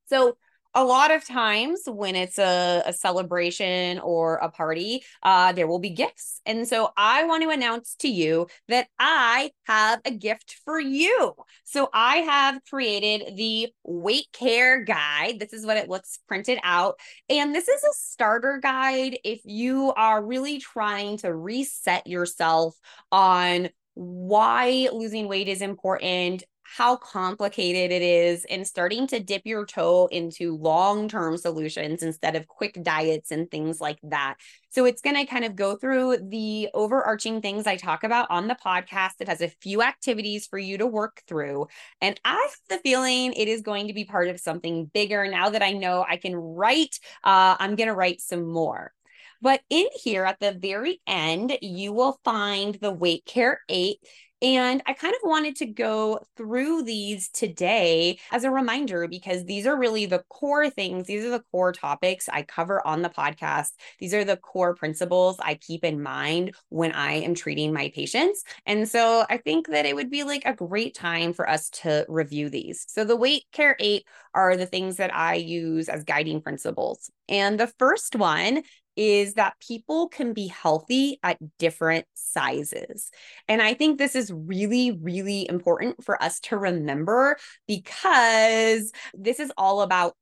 So, 0.06 0.38
a 0.76 0.84
lot 0.84 1.12
of 1.12 1.26
times 1.26 1.82
when 1.88 2.16
it's 2.16 2.38
a, 2.38 2.84
a 2.86 2.94
celebration 2.94 4.00
or 4.00 4.36
a 4.36 4.50
party, 4.50 5.04
uh, 5.24 5.52
there 5.52 5.68
will 5.68 5.80
be 5.80 5.90
gifts. 5.90 6.42
And 6.46 6.68
so 6.68 6.92
I 6.96 7.24
want 7.26 7.44
to 7.44 7.50
announce 7.50 7.96
to 8.00 8.08
you 8.08 8.48
that 8.68 8.88
I 9.00 9.52
have 9.66 10.00
a 10.06 10.12
gift 10.12 10.58
for 10.66 10.80
you. 10.80 11.34
So 11.64 11.90
I 11.94 12.18
have 12.18 12.62
created 12.70 13.36
the 13.36 13.70
weight 13.84 14.28
care 14.32 14.84
guide. 14.84 15.40
This 15.40 15.54
is 15.54 15.66
what 15.66 15.78
it 15.78 15.90
looks 15.90 16.20
printed 16.28 16.60
out. 16.64 17.00
And 17.30 17.54
this 17.54 17.68
is 17.68 17.84
a 17.84 17.94
starter 17.94 18.60
guide 18.62 19.18
if 19.24 19.42
you 19.46 19.92
are 19.94 20.24
really 20.24 20.60
trying 20.60 21.18
to 21.20 21.34
reset 21.34 22.06
yourself 22.06 22.76
on 23.12 23.70
why 23.96 24.88
losing 24.94 25.28
weight 25.28 25.48
is 25.48 25.62
important, 25.62 26.44
how 26.76 26.96
complicated 26.96 27.92
it 27.92 28.04
is 28.04 28.46
and 28.46 28.66
starting 28.68 29.08
to 29.08 29.20
dip 29.20 29.42
your 29.44 29.66
toe 29.66 30.08
into 30.12 30.56
long 30.56 31.08
term 31.08 31.36
solutions 31.36 32.04
instead 32.04 32.36
of 32.36 32.48
quick 32.48 32.78
diets 32.84 33.32
and 33.32 33.50
things 33.50 33.82
like 33.82 33.98
that. 34.04 34.36
So 34.70 34.86
it's 34.86 35.02
going 35.02 35.16
to 35.16 35.26
kind 35.26 35.46
of 35.46 35.56
go 35.56 35.76
through 35.76 36.18
the 36.30 36.70
overarching 36.76 37.42
things 37.42 37.66
I 37.66 37.76
talk 37.76 38.04
about 38.04 38.30
on 38.30 38.48
the 38.48 38.56
podcast. 38.64 39.14
It 39.20 39.28
has 39.28 39.42
a 39.42 39.48
few 39.48 39.82
activities 39.82 40.46
for 40.46 40.60
you 40.60 40.78
to 40.78 40.86
work 40.86 41.24
through. 41.28 41.68
And 42.02 42.20
I 42.24 42.34
have 42.36 42.78
the 42.78 42.84
feeling 42.88 43.34
it 43.34 43.48
is 43.48 43.62
going 43.62 43.88
to 43.88 43.94
be 43.94 44.06
part 44.06 44.28
of 44.28 44.40
something 44.40 44.86
bigger. 44.94 45.28
Now 45.28 45.50
that 45.50 45.64
I 45.64 45.72
know 45.72 46.06
I 46.08 46.18
can 46.18 46.36
write, 46.36 47.00
uh, 47.24 47.56
I'm 47.60 47.76
going 47.76 47.90
to 47.90 47.96
write 47.96 48.22
some 48.22 48.48
more. 48.48 48.94
But 49.42 49.62
in 49.70 49.88
here 50.04 50.26
at 50.26 50.40
the 50.40 50.52
very 50.52 51.02
end, 51.08 51.58
you 51.62 51.94
will 51.94 52.20
find 52.24 52.76
the 52.76 52.92
Weight 52.92 53.26
Care 53.26 53.62
8 53.70 53.98
and 54.42 54.82
I 54.86 54.94
kind 54.94 55.14
of 55.14 55.22
wanted 55.24 55.58
to 55.58 55.66
go 55.66 56.22
through 56.38 56.84
these 56.84 57.30
today 57.30 58.20
as 58.32 58.44
a 58.44 58.52
reminder 58.52 59.08
because 59.08 59.46
these 59.46 59.68
are 59.68 59.78
really 59.78 60.06
the 60.06 60.24
core 60.30 60.70
things. 60.70 61.08
These 61.08 61.26
are 61.26 61.30
the 61.30 61.44
core 61.52 61.74
topics 61.74 62.30
I 62.30 62.44
cover 62.44 62.86
on 62.86 63.02
the 63.02 63.10
podcast. 63.10 63.72
These 64.00 64.14
are 64.14 64.24
the 64.24 64.38
core 64.38 64.76
principles 64.76 65.38
I 65.42 65.56
keep 65.56 65.84
in 65.84 66.02
mind 66.02 66.56
when 66.70 66.94
I 66.94 67.14
am 67.14 67.36
treating 67.36 67.74
my 67.74 67.92
patients. 67.94 68.44
And 68.66 68.88
so 68.88 69.26
I 69.30 69.38
think 69.38 69.68
that 69.68 69.86
it 69.86 69.96
would 69.96 70.10
be 70.10 70.24
like 70.24 70.44
a 70.46 70.54
great 70.54 70.96
time 70.96 71.34
for 71.34 71.50
us 71.50 71.70
to 71.82 72.06
review 72.08 72.50
these. 72.50 72.86
So 72.88 73.04
the 73.04 73.18
Weight 73.18 73.44
Care 73.52 73.76
8 73.80 74.06
are 74.34 74.56
the 74.56 74.66
things 74.66 74.98
that 74.98 75.14
I 75.14 75.36
use 75.36 75.90
as 75.90 76.04
guiding 76.04 76.42
principles. 76.42 77.12
And 77.28 77.60
the 77.60 77.68
first 77.68 78.16
one 78.16 78.64
is 79.00 79.36
that 79.36 79.54
people 79.66 80.10
can 80.10 80.34
be 80.34 80.48
healthy 80.48 81.20
at 81.24 81.38
different 81.58 82.06
sizes. 82.16 83.12
And 83.48 83.62
I 83.62 83.74
think 83.74 83.98
this 83.98 84.14
is 84.14 84.30
really, 84.30 84.92
really 84.92 85.48
important 85.48 86.04
for 86.04 86.22
us 86.22 86.42
to 86.42 86.58
remember 86.58 87.38
because 87.66 88.92
this 89.14 89.40
is 89.40 89.54
all 89.58 89.82
about. 89.82 90.16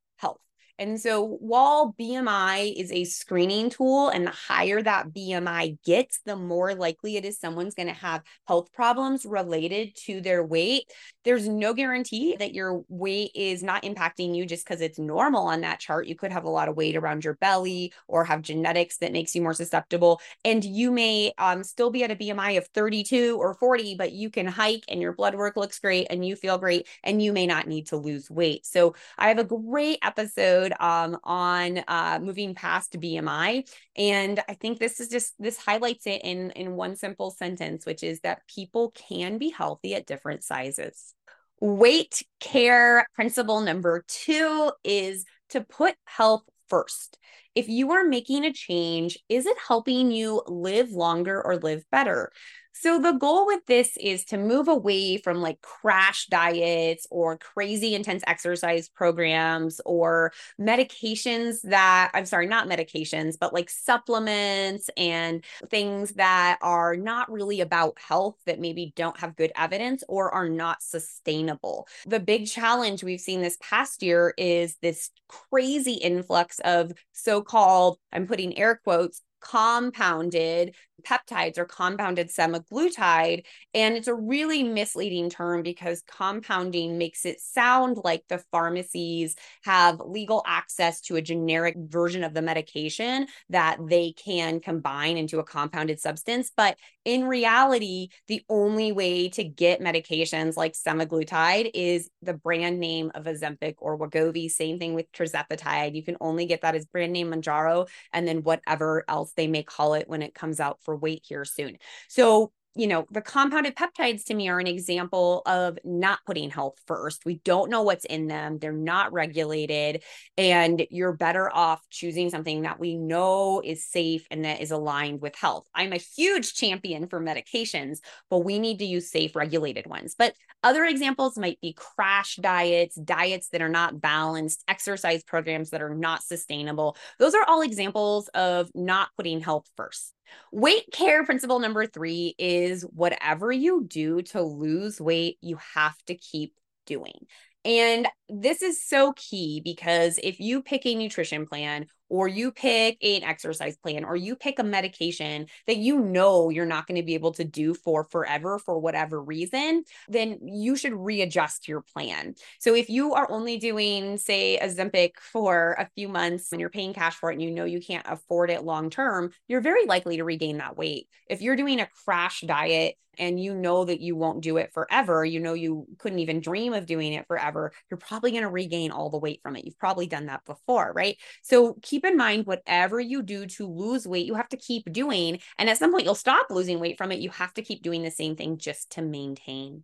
And 0.79 0.99
so 0.99 1.23
while 1.23 1.95
BMI 1.99 2.73
is 2.75 2.91
a 2.91 3.03
screening 3.03 3.69
tool, 3.69 4.09
and 4.09 4.27
the 4.27 4.31
higher 4.31 4.81
that 4.81 5.13
BMI 5.13 5.77
gets, 5.83 6.19
the 6.25 6.35
more 6.35 6.75
likely 6.75 7.17
it 7.17 7.25
is 7.25 7.39
someone's 7.39 7.73
going 7.73 7.87
to 7.87 7.93
have 7.93 8.21
health 8.47 8.71
problems 8.73 9.25
related 9.25 9.95
to 10.05 10.21
their 10.21 10.43
weight. 10.45 10.83
There's 11.23 11.47
no 11.47 11.73
guarantee 11.73 12.35
that 12.37 12.53
your 12.53 12.83
weight 12.87 13.31
is 13.35 13.63
not 13.63 13.83
impacting 13.83 14.35
you 14.35 14.45
just 14.45 14.65
because 14.65 14.81
it's 14.81 14.99
normal 14.99 15.47
on 15.47 15.61
that 15.61 15.79
chart. 15.79 16.07
You 16.07 16.15
could 16.15 16.31
have 16.31 16.45
a 16.45 16.49
lot 16.49 16.69
of 16.69 16.77
weight 16.77 16.95
around 16.95 17.23
your 17.23 17.35
belly 17.35 17.93
or 18.07 18.23
have 18.23 18.41
genetics 18.41 18.97
that 18.97 19.11
makes 19.11 19.35
you 19.35 19.41
more 19.41 19.53
susceptible. 19.53 20.21
And 20.45 20.63
you 20.63 20.91
may 20.91 21.33
um, 21.37 21.63
still 21.63 21.89
be 21.89 22.03
at 22.03 22.11
a 22.11 22.15
BMI 22.15 22.57
of 22.57 22.67
32 22.67 23.37
or 23.39 23.55
40, 23.55 23.95
but 23.95 24.11
you 24.11 24.29
can 24.29 24.47
hike 24.47 24.83
and 24.87 25.01
your 25.01 25.13
blood 25.13 25.35
work 25.35 25.57
looks 25.57 25.79
great 25.79 26.07
and 26.09 26.25
you 26.25 26.35
feel 26.35 26.57
great 26.57 26.87
and 27.03 27.21
you 27.21 27.33
may 27.33 27.47
not 27.47 27.67
need 27.67 27.87
to 27.87 27.97
lose 27.97 28.29
weight. 28.29 28.65
So 28.65 28.95
I 29.17 29.29
have 29.29 29.39
a 29.39 29.43
great 29.43 29.99
episode 30.01 30.66
episode 30.67 30.83
um, 30.83 31.17
on 31.23 31.83
uh, 31.87 32.19
moving 32.21 32.55
past 32.55 32.93
BMI. 32.99 33.67
And 33.95 34.39
I 34.47 34.53
think 34.53 34.79
this 34.79 34.99
is 34.99 35.09
just, 35.09 35.33
this 35.39 35.57
highlights 35.57 36.07
it 36.07 36.21
in, 36.23 36.51
in 36.51 36.75
one 36.75 36.95
simple 36.95 37.31
sentence, 37.31 37.85
which 37.85 38.03
is 38.03 38.21
that 38.21 38.47
people 38.47 38.91
can 38.91 39.37
be 39.37 39.49
healthy 39.49 39.95
at 39.95 40.05
different 40.05 40.43
sizes. 40.43 41.13
Weight 41.59 42.23
care 42.39 43.07
principle 43.15 43.61
number 43.61 44.03
two 44.07 44.71
is 44.83 45.25
to 45.49 45.61
put 45.61 45.95
health 46.05 46.43
first. 46.69 47.17
If 47.55 47.67
you 47.67 47.93
are 47.93 48.03
making 48.03 48.45
a 48.45 48.53
change, 48.53 49.17
is 49.29 49.47
it 49.47 49.57
helping 49.67 50.11
you 50.11 50.43
live 50.45 50.91
longer 50.91 51.41
or 51.43 51.57
live 51.57 51.83
better? 51.91 52.31
So 52.79 52.99
the 52.99 53.13
goal 53.13 53.47
with 53.47 53.65
this 53.65 53.97
is 53.97 54.23
to 54.25 54.37
move 54.37 54.67
away 54.67 55.17
from 55.17 55.41
like 55.41 55.61
crash 55.61 56.27
diets 56.27 57.07
or 57.09 57.37
crazy 57.37 57.95
intense 57.95 58.23
exercise 58.27 58.87
programs 58.87 59.81
or 59.83 60.31
medications 60.61 61.61
that 61.63 62.11
I'm 62.13 62.25
sorry, 62.25 62.45
not 62.45 62.67
medications, 62.67 63.35
but 63.39 63.53
like 63.53 63.69
supplements 63.71 64.89
and 64.95 65.43
things 65.69 66.13
that 66.13 66.59
are 66.61 66.95
not 66.95 67.31
really 67.31 67.61
about 67.61 67.97
health 67.99 68.35
that 68.45 68.59
maybe 68.59 68.93
don't 68.95 69.19
have 69.19 69.35
good 69.35 69.51
evidence 69.55 70.03
or 70.07 70.31
are 70.31 70.49
not 70.49 70.83
sustainable. 70.83 71.87
The 72.05 72.19
big 72.19 72.45
challenge 72.45 73.03
we've 73.03 73.19
seen 73.19 73.41
this 73.41 73.57
past 73.59 74.03
year 74.03 74.35
is 74.37 74.75
this 74.83 75.09
crazy 75.27 75.93
influx 75.93 76.59
of 76.59 76.91
so-called 77.11 77.97
I'm 78.13 78.27
putting 78.27 78.57
air 78.57 78.79
quotes 78.83 79.21
compounded 79.39 80.75
peptides 81.05 81.57
or 81.57 81.65
compounded 81.65 82.29
semaglutide. 82.29 83.43
And 83.73 83.95
it's 83.95 84.07
a 84.07 84.15
really 84.15 84.63
misleading 84.63 85.29
term 85.29 85.61
because 85.61 86.03
compounding 86.07 86.97
makes 86.97 87.25
it 87.25 87.39
sound 87.39 87.97
like 88.03 88.23
the 88.29 88.43
pharmacies 88.51 89.35
have 89.63 89.99
legal 89.99 90.43
access 90.45 91.01
to 91.01 91.15
a 91.15 91.21
generic 91.21 91.75
version 91.77 92.23
of 92.23 92.33
the 92.33 92.41
medication 92.41 93.27
that 93.49 93.77
they 93.87 94.13
can 94.13 94.59
combine 94.59 95.17
into 95.17 95.39
a 95.39 95.43
compounded 95.43 95.99
substance. 95.99 96.51
But 96.55 96.77
in 97.05 97.25
reality, 97.25 98.09
the 98.27 98.43
only 98.49 98.91
way 98.91 99.29
to 99.29 99.43
get 99.43 99.79
medications 99.79 100.57
like 100.57 100.73
semaglutide 100.73 101.71
is 101.73 102.09
the 102.21 102.33
brand 102.33 102.79
name 102.79 103.11
of 103.15 103.25
Ozempic 103.25 103.75
or 103.77 103.97
Wegovy. 103.97 104.49
Same 104.49 104.79
thing 104.79 104.93
with 104.93 105.11
tirzepatide. 105.13 105.95
You 105.95 106.03
can 106.03 106.17
only 106.19 106.45
get 106.45 106.61
that 106.61 106.75
as 106.75 106.85
brand 106.85 107.13
name 107.13 107.31
Mounjaro 107.31 107.87
and 108.11 108.27
then 108.27 108.43
whatever 108.43 109.05
else 109.07 109.26
they 109.33 109.47
may 109.47 109.63
call 109.63 109.93
it 109.93 110.07
when 110.07 110.21
it 110.21 110.33
comes 110.33 110.59
out 110.59 110.79
for 110.83 110.95
weight 110.95 111.23
here 111.27 111.45
soon. 111.45 111.77
So 112.07 112.51
you 112.77 112.85
know, 112.87 113.05
the 113.09 113.21
compounded 113.21 113.75
peptides 113.75 114.25
to 114.25 114.35
me 114.35 114.49
are 114.49 114.59
an 114.59 114.67
example 114.67 115.41
of 115.45 115.79
not 115.83 116.19
putting 116.25 116.51
health 116.51 116.75
first. 116.85 117.25
We 117.25 117.41
don't 117.43 117.71
know 117.71 117.81
what's 117.81 118.05
in 118.05 118.27
them, 118.27 118.59
they're 118.59 118.71
not 118.71 119.11
regulated, 119.11 120.03
and 120.37 120.85
you're 120.91 121.13
better 121.13 121.53
off 121.53 121.81
choosing 121.89 122.29
something 122.29 122.61
that 122.61 122.79
we 122.79 122.95
know 122.95 123.61
is 123.65 123.85
safe 123.85 124.27
and 124.29 124.45
that 124.45 124.61
is 124.61 124.71
aligned 124.71 125.21
with 125.21 125.35
health. 125.35 125.67
I'm 125.73 125.91
a 125.91 125.97
huge 125.97 126.53
champion 126.53 127.07
for 127.07 127.19
medications, 127.19 127.97
but 128.29 128.39
we 128.39 128.59
need 128.59 128.79
to 128.79 128.85
use 128.85 129.09
safe, 129.09 129.35
regulated 129.35 129.87
ones. 129.87 130.15
But 130.17 130.35
other 130.61 130.85
examples 130.85 131.37
might 131.37 131.59
be 131.61 131.73
crash 131.73 132.35
diets, 132.35 132.95
diets 132.95 133.49
that 133.49 133.61
are 133.61 133.69
not 133.69 133.99
balanced, 133.99 134.63
exercise 134.67 135.23
programs 135.23 135.71
that 135.71 135.81
are 135.81 135.95
not 135.95 136.23
sustainable. 136.23 136.95
Those 137.17 137.33
are 137.33 137.43
all 137.47 137.61
examples 137.61 138.27
of 138.29 138.69
not 138.75 139.09
putting 139.17 139.39
health 139.39 139.67
first. 139.75 140.13
Weight 140.51 140.91
care 140.91 141.25
principle 141.25 141.59
number 141.59 141.85
three 141.85 142.35
is 142.37 142.83
whatever 142.83 143.51
you 143.51 143.83
do 143.85 144.21
to 144.23 144.41
lose 144.41 144.99
weight, 145.01 145.37
you 145.41 145.57
have 145.73 145.97
to 146.05 146.15
keep 146.15 146.53
doing. 146.85 147.25
And 147.65 148.07
this 148.29 148.61
is 148.61 148.81
so 148.81 149.13
key 149.13 149.61
because 149.63 150.19
if 150.23 150.39
you 150.39 150.61
pick 150.61 150.85
a 150.85 150.95
nutrition 150.95 151.45
plan 151.45 151.87
or 152.09 152.27
you 152.27 152.51
pick 152.51 152.97
an 153.03 153.23
exercise 153.23 153.77
plan 153.77 154.03
or 154.03 154.15
you 154.15 154.35
pick 154.35 154.59
a 154.59 154.63
medication 154.63 155.47
that 155.67 155.77
you 155.77 155.99
know 155.99 156.49
you're 156.49 156.65
not 156.65 156.87
going 156.87 156.99
to 156.99 157.05
be 157.05 157.13
able 157.13 157.33
to 157.33 157.43
do 157.43 157.73
for 157.73 158.03
forever 158.03 158.59
for 158.59 158.79
whatever 158.79 159.21
reason, 159.21 159.83
then 160.07 160.39
you 160.41 160.75
should 160.75 160.93
readjust 160.93 161.67
your 161.67 161.81
plan. 161.81 162.35
So 162.59 162.75
if 162.75 162.89
you 162.89 163.13
are 163.13 163.29
only 163.31 163.57
doing, 163.57 164.17
say, 164.17 164.57
a 164.57 164.67
Ozempic 164.67 165.13
for 165.19 165.75
a 165.79 165.89
few 165.95 166.09
months 166.09 166.51
and 166.51 166.61
you're 166.61 166.69
paying 166.69 166.93
cash 166.93 167.15
for 167.15 167.31
it 167.31 167.33
and 167.33 167.41
you 167.41 167.51
know 167.51 167.65
you 167.65 167.79
can't 167.79 168.05
afford 168.07 168.49
it 168.51 168.63
long 168.63 168.89
term, 168.89 169.31
you're 169.47 169.61
very 169.61 169.85
likely 169.85 170.17
to 170.17 170.23
regain 170.23 170.57
that 170.57 170.77
weight. 170.77 171.07
If 171.29 171.41
you're 171.41 171.55
doing 171.55 171.79
a 171.79 171.89
crash 172.05 172.41
diet, 172.41 172.95
and 173.17 173.41
you 173.41 173.55
know 173.55 173.85
that 173.85 174.01
you 174.01 174.15
won't 174.15 174.41
do 174.41 174.57
it 174.57 174.71
forever, 174.73 175.25
you 175.25 175.39
know 175.39 175.53
you 175.53 175.87
couldn't 175.97 176.19
even 176.19 176.39
dream 176.39 176.73
of 176.73 176.85
doing 176.85 177.13
it 177.13 177.25
forever, 177.27 177.71
you're 177.89 177.97
probably 177.97 178.31
going 178.31 178.43
to 178.43 178.49
regain 178.49 178.91
all 178.91 179.09
the 179.09 179.17
weight 179.17 179.39
from 179.41 179.55
it. 179.55 179.65
You've 179.65 179.79
probably 179.79 180.07
done 180.07 180.27
that 180.27 180.45
before, 180.45 180.91
right? 180.95 181.17
So 181.41 181.77
keep 181.81 181.96
in 182.03 182.17
mind 182.17 182.45
whatever 182.45 182.99
you 182.99 183.21
do 183.21 183.45
to 183.45 183.67
lose 183.67 184.07
weight, 184.07 184.25
you 184.25 184.35
have 184.35 184.49
to 184.49 184.57
keep 184.57 184.91
doing. 184.91 185.39
And 185.57 185.69
at 185.69 185.77
some 185.77 185.91
point, 185.91 186.05
you'll 186.05 186.15
stop 186.15 186.47
losing 186.49 186.79
weight 186.79 186.97
from 186.97 187.11
it. 187.11 187.19
You 187.19 187.29
have 187.31 187.53
to 187.55 187.61
keep 187.61 187.81
doing 187.81 188.03
the 188.03 188.11
same 188.11 188.35
thing 188.35 188.57
just 188.57 188.91
to 188.91 189.01
maintain. 189.01 189.83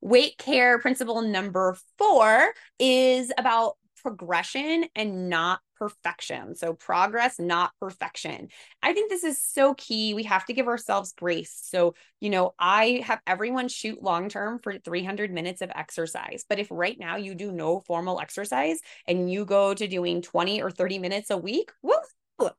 Weight 0.00 0.38
care 0.38 0.78
principle 0.78 1.22
number 1.22 1.76
four 1.98 2.52
is 2.78 3.32
about 3.36 3.74
progression 4.02 4.86
and 4.94 5.28
not 5.28 5.60
perfection. 5.78 6.54
So 6.54 6.74
progress, 6.74 7.38
not 7.38 7.72
perfection. 7.80 8.48
I 8.82 8.92
think 8.92 9.10
this 9.10 9.24
is 9.24 9.42
so 9.42 9.74
key. 9.74 10.14
We 10.14 10.24
have 10.24 10.44
to 10.46 10.52
give 10.52 10.68
ourselves 10.68 11.12
grace. 11.12 11.58
So, 11.64 11.94
you 12.20 12.30
know, 12.30 12.54
I 12.58 13.02
have 13.04 13.20
everyone 13.26 13.68
shoot 13.68 14.02
long 14.02 14.28
term 14.28 14.58
for 14.58 14.78
300 14.78 15.30
minutes 15.30 15.62
of 15.62 15.70
exercise. 15.74 16.44
But 16.48 16.58
if 16.58 16.68
right 16.70 16.98
now 16.98 17.16
you 17.16 17.34
do 17.34 17.52
no 17.52 17.80
formal 17.80 18.20
exercise 18.20 18.80
and 19.06 19.30
you 19.30 19.44
go 19.44 19.74
to 19.74 19.86
doing 19.86 20.22
20 20.22 20.62
or 20.62 20.70
30 20.70 20.98
minutes 20.98 21.30
a 21.30 21.38
week, 21.38 21.70
well, 21.82 22.02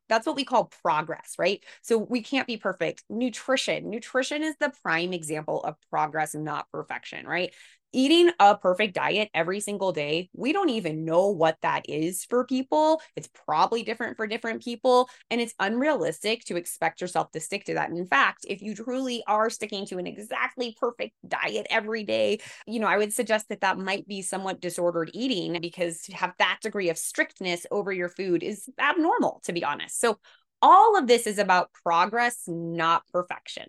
that's 0.08 0.26
what 0.26 0.36
we 0.36 0.44
call 0.44 0.70
progress, 0.82 1.34
right? 1.38 1.64
So 1.82 1.98
we 1.98 2.22
can't 2.22 2.46
be 2.46 2.56
perfect. 2.56 3.02
Nutrition, 3.08 3.88
nutrition 3.90 4.42
is 4.42 4.54
the 4.60 4.72
prime 4.82 5.12
example 5.12 5.62
of 5.62 5.76
progress, 5.90 6.34
not 6.34 6.70
perfection, 6.70 7.26
right? 7.26 7.54
Eating 7.92 8.30
a 8.38 8.56
perfect 8.56 8.94
diet 8.94 9.30
every 9.34 9.60
single 9.60 9.92
day, 9.92 10.28
we 10.32 10.52
don't 10.52 10.70
even 10.70 11.04
know 11.04 11.28
what 11.28 11.56
that 11.62 11.88
is 11.88 12.24
for 12.24 12.44
people. 12.44 13.00
It's 13.16 13.28
probably 13.46 13.82
different 13.82 14.16
for 14.16 14.26
different 14.26 14.62
people. 14.62 15.08
And 15.30 15.40
it's 15.40 15.54
unrealistic 15.58 16.44
to 16.46 16.56
expect 16.56 17.00
yourself 17.00 17.30
to 17.32 17.40
stick 17.40 17.64
to 17.64 17.74
that. 17.74 17.90
In 17.90 18.06
fact, 18.06 18.46
if 18.48 18.62
you 18.62 18.74
truly 18.74 19.22
are 19.26 19.50
sticking 19.50 19.86
to 19.86 19.98
an 19.98 20.06
exactly 20.06 20.76
perfect 20.78 21.14
diet 21.26 21.66
every 21.70 22.04
day, 22.04 22.40
you 22.66 22.80
know, 22.80 22.86
I 22.86 22.98
would 22.98 23.12
suggest 23.12 23.48
that 23.48 23.60
that 23.62 23.78
might 23.78 24.06
be 24.06 24.22
somewhat 24.22 24.60
disordered 24.60 25.10
eating 25.14 25.60
because 25.60 26.02
to 26.02 26.14
have 26.14 26.34
that 26.38 26.58
degree 26.62 26.88
of 26.88 26.98
strictness 26.98 27.66
over 27.70 27.92
your 27.92 28.08
food 28.08 28.42
is 28.42 28.68
abnormal, 28.78 29.40
to 29.44 29.52
be 29.52 29.64
honest. 29.64 30.00
So, 30.00 30.18
all 30.62 30.98
of 30.98 31.06
this 31.06 31.26
is 31.26 31.38
about 31.38 31.72
progress, 31.72 32.42
not 32.46 33.06
perfection. 33.12 33.64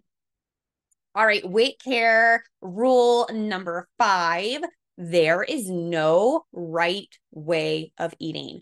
All 1.14 1.26
right, 1.26 1.48
weight 1.48 1.82
care 1.84 2.44
rule 2.62 3.28
number 3.32 3.88
five 3.98 4.62
there 4.98 5.42
is 5.42 5.70
no 5.70 6.46
right 6.54 7.10
way 7.32 7.92
of 7.98 8.14
eating. 8.20 8.62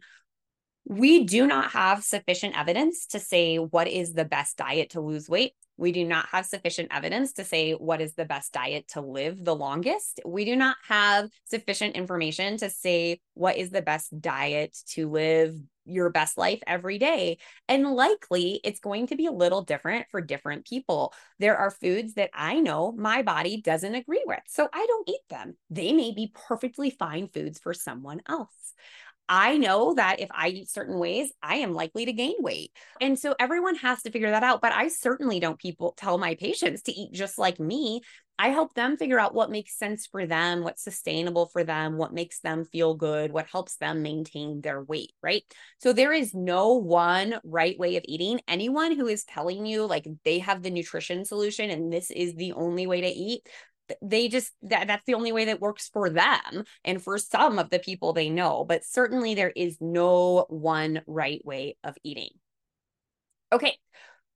We 0.85 1.25
do 1.25 1.45
not 1.45 1.71
have 1.71 2.03
sufficient 2.03 2.57
evidence 2.57 3.07
to 3.07 3.19
say 3.19 3.57
what 3.57 3.87
is 3.87 4.13
the 4.13 4.25
best 4.25 4.57
diet 4.57 4.91
to 4.91 5.01
lose 5.01 5.29
weight. 5.29 5.53
We 5.77 5.91
do 5.91 6.03
not 6.05 6.27
have 6.29 6.45
sufficient 6.45 6.89
evidence 6.91 7.33
to 7.33 7.43
say 7.43 7.73
what 7.73 8.01
is 8.01 8.15
the 8.15 8.25
best 8.25 8.51
diet 8.51 8.87
to 8.89 9.01
live 9.01 9.43
the 9.43 9.55
longest. 9.55 10.19
We 10.25 10.45
do 10.45 10.55
not 10.55 10.77
have 10.87 11.29
sufficient 11.45 11.95
information 11.95 12.57
to 12.57 12.69
say 12.69 13.19
what 13.33 13.57
is 13.57 13.69
the 13.69 13.81
best 13.81 14.19
diet 14.19 14.77
to 14.93 15.09
live 15.09 15.55
your 15.89 16.09
best 16.09 16.37
life 16.37 16.61
every 16.67 16.97
day. 16.97 17.37
And 17.67 17.91
likely 17.93 18.59
it's 18.63 18.79
going 18.79 19.07
to 19.07 19.15
be 19.15 19.25
a 19.25 19.31
little 19.31 19.63
different 19.63 20.07
for 20.11 20.21
different 20.21 20.65
people. 20.65 21.13
There 21.39 21.57
are 21.57 21.71
foods 21.71 22.13
that 22.15 22.29
I 22.33 22.59
know 22.59 22.91
my 22.91 23.21
body 23.21 23.61
doesn't 23.61 23.95
agree 23.95 24.23
with, 24.25 24.41
so 24.47 24.67
I 24.71 24.85
don't 24.87 25.09
eat 25.09 25.27
them. 25.29 25.55
They 25.69 25.93
may 25.93 26.13
be 26.13 26.31
perfectly 26.47 26.89
fine 26.89 27.27
foods 27.27 27.59
for 27.59 27.73
someone 27.73 28.21
else. 28.27 28.73
I 29.31 29.57
know 29.57 29.93
that 29.93 30.19
if 30.19 30.29
I 30.31 30.47
eat 30.47 30.71
certain 30.71 30.97
ways, 30.97 31.31
I 31.43 31.57
am 31.57 31.73
likely 31.73 32.05
to 32.05 32.13
gain 32.13 32.33
weight. 32.39 32.71
And 32.99 33.17
so 33.17 33.35
everyone 33.39 33.75
has 33.75 34.01
to 34.01 34.11
figure 34.11 34.31
that 34.31 34.43
out. 34.43 34.59
But 34.59 34.73
I 34.73 34.87
certainly 34.87 35.39
don't 35.39 35.59
people 35.59 35.93
tell 35.95 36.17
my 36.17 36.33
patients 36.33 36.81
to 36.83 36.91
eat 36.91 37.13
just 37.13 37.37
like 37.37 37.59
me. 37.59 38.01
I 38.41 38.49
help 38.49 38.73
them 38.73 38.95
figure 38.95 39.19
out 39.19 39.35
what 39.35 39.51
makes 39.51 39.77
sense 39.77 40.07
for 40.07 40.25
them, 40.25 40.63
what's 40.63 40.81
sustainable 40.81 41.47
for 41.47 41.65
them, 41.65 41.97
what 41.97 42.13
makes 42.13 42.39
them 42.39 42.63
feel 42.63 42.95
good, 42.95 43.33
what 43.33 43.47
helps 43.47 43.75
them 43.75 44.01
maintain 44.01 44.61
their 44.61 44.81
weight, 44.81 45.11
right? 45.21 45.43
So 45.79 45.91
there 45.91 46.13
is 46.13 46.33
no 46.33 46.75
one 46.75 47.41
right 47.43 47.77
way 47.77 47.97
of 47.97 48.05
eating. 48.07 48.39
Anyone 48.47 48.95
who 48.95 49.07
is 49.07 49.25
telling 49.25 49.65
you 49.65 49.85
like 49.85 50.07
they 50.23 50.39
have 50.39 50.63
the 50.63 50.71
nutrition 50.71 51.25
solution 51.25 51.69
and 51.69 51.91
this 51.91 52.11
is 52.11 52.33
the 52.35 52.53
only 52.53 52.87
way 52.87 53.01
to 53.01 53.07
eat, 53.07 53.45
they 54.01 54.29
just 54.29 54.53
that 54.61 54.87
that's 54.87 55.05
the 55.05 55.15
only 55.15 55.33
way 55.33 55.45
that 55.45 55.59
works 55.59 55.89
for 55.89 56.09
them 56.09 56.63
and 56.85 57.03
for 57.03 57.17
some 57.17 57.59
of 57.59 57.69
the 57.71 57.79
people 57.79 58.13
they 58.13 58.29
know 58.29 58.63
but 58.63 58.85
certainly 58.85 59.33
there 59.33 59.51
is 59.55 59.77
no 59.81 60.45
one 60.49 61.01
right 61.07 61.43
way 61.43 61.75
of 61.83 61.95
eating 62.03 62.29
okay 63.51 63.75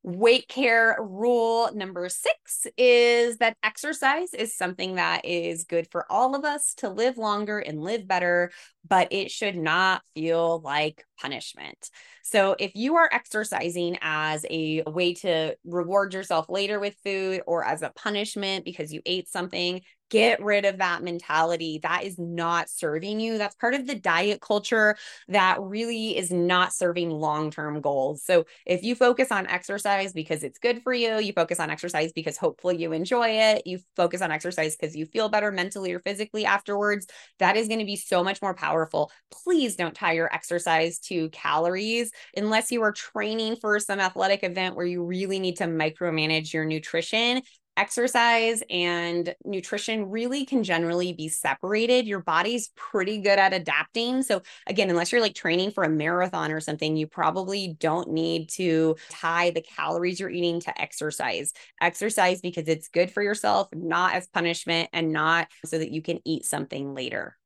weight 0.03 0.49
care 0.49 0.97
rule 0.99 1.69
number 1.73 2.09
six 2.09 2.67
is 2.77 3.37
that 3.37 3.55
exercise 3.63 4.33
is 4.33 4.55
something 4.55 4.95
that 4.95 5.23
is 5.23 5.63
good 5.63 5.87
for 5.89 6.05
all 6.11 6.35
of 6.35 6.43
us 6.43 6.73
to 6.75 6.89
live 6.89 7.17
longer 7.17 7.57
and 7.57 7.81
live 7.81 8.05
better, 8.05 8.51
but 8.87 9.07
it 9.11 9.31
should 9.31 9.55
not 9.55 10.01
feel 10.13 10.59
like 10.59 11.05
punishment. 11.19 11.89
So, 12.21 12.55
if 12.59 12.75
you 12.75 12.97
are 12.97 13.09
exercising 13.11 13.97
as 14.01 14.45
a 14.49 14.83
way 14.85 15.13
to 15.15 15.55
reward 15.63 16.13
yourself 16.13 16.49
later 16.49 16.79
with 16.79 16.95
food 17.03 17.41
or 17.47 17.65
as 17.65 17.81
a 17.81 17.93
punishment 17.95 18.65
because 18.65 18.91
you 18.91 19.01
ate 19.05 19.29
something, 19.29 19.81
get 20.13 20.43
rid 20.43 20.63
of 20.63 20.77
that 20.77 21.01
mentality. 21.01 21.79
That 21.81 22.03
is 22.03 22.19
not 22.19 22.69
serving 22.69 23.19
you. 23.19 23.39
That's 23.39 23.55
part 23.55 23.73
of 23.73 23.87
the 23.87 23.95
diet 23.95 24.41
culture 24.41 24.95
that 25.27 25.59
really 25.59 26.15
is 26.15 26.31
not 26.31 26.71
serving 26.71 27.09
long 27.09 27.49
term 27.49 27.81
goals. 27.81 28.23
So 28.23 28.45
if 28.67 28.83
you 28.83 28.93
focus 28.93 29.31
on 29.31 29.47
exercise 29.47 30.13
because 30.13 30.43
it's 30.43 30.59
good 30.59 30.83
for 30.83 30.93
you, 30.93 31.17
you 31.17 31.33
focus 31.33 31.59
on 31.59 31.71
exercise 31.71 32.11
because 32.13 32.37
hopefully 32.37 32.77
you 32.77 32.91
enjoy 32.91 33.29
it, 33.29 33.65
you 33.65 33.79
focus 33.95 34.21
on 34.21 34.31
exercise 34.31 34.75
because 34.75 34.95
you 34.95 35.07
feel 35.07 35.29
better 35.29 35.51
mentally 35.51 35.91
or 35.91 35.99
physically 35.99 36.45
afterwards, 36.45 37.07
that 37.39 37.57
is 37.57 37.67
going 37.67 37.79
to 37.79 37.85
be 37.85 37.95
so 37.95 38.23
much 38.23 38.39
more 38.39 38.53
powerful. 38.53 39.11
Please 39.31 39.75
don't 39.75 39.95
tie 39.95 40.13
your 40.13 40.31
exercise 40.31 40.99
to 40.99 41.29
calories 41.29 42.11
unless 42.37 42.71
you 42.71 42.83
are 42.83 42.91
training 42.91 43.55
for 43.55 43.79
some 43.79 43.99
athletic 43.99 44.43
event 44.43 44.75
where 44.75 44.85
you 44.85 45.03
really 45.03 45.39
need 45.39 45.57
to 45.57 45.65
micromanage 45.65 46.53
your 46.53 46.65
nutrition 46.65 47.41
exercise 47.77 48.63
and 48.69 49.33
nutrition 49.43 50.09
really 50.09 50.45
can 50.45 50.63
generally 50.63 51.13
be 51.13 51.27
separated. 51.27 52.07
Your 52.07 52.19
body's 52.21 52.69
pretty 52.75 53.19
good 53.19 53.39
at 53.39 53.53
adapting. 53.53 54.21
So, 54.21 54.41
again, 54.67 54.89
unless 54.89 55.11
you're 55.11 55.21
like 55.21 55.35
training 55.35 55.71
for 55.71 55.83
a 55.83 55.89
marathon 55.89 56.51
or 56.51 56.59
something, 56.59 56.95
you 56.95 57.07
probably 57.07 57.75
don't 57.79 58.11
need 58.11 58.49
to 58.49 58.95
tie 59.09 59.51
the 59.51 59.61
calories 59.61 60.19
you're 60.19 60.29
eating 60.29 60.59
to 60.61 60.81
exercise. 60.81 61.53
Exercise 61.81 62.41
because 62.41 62.67
it's 62.67 62.89
good 62.89 63.11
for 63.11 63.23
yourself, 63.23 63.69
not 63.73 64.15
as 64.15 64.27
punishment 64.27 64.89
and 64.93 65.11
not 65.11 65.47
so 65.65 65.77
that 65.77 65.91
you 65.91 66.01
can 66.01 66.19
eat 66.25 66.45
something 66.45 66.93
later. 66.93 67.37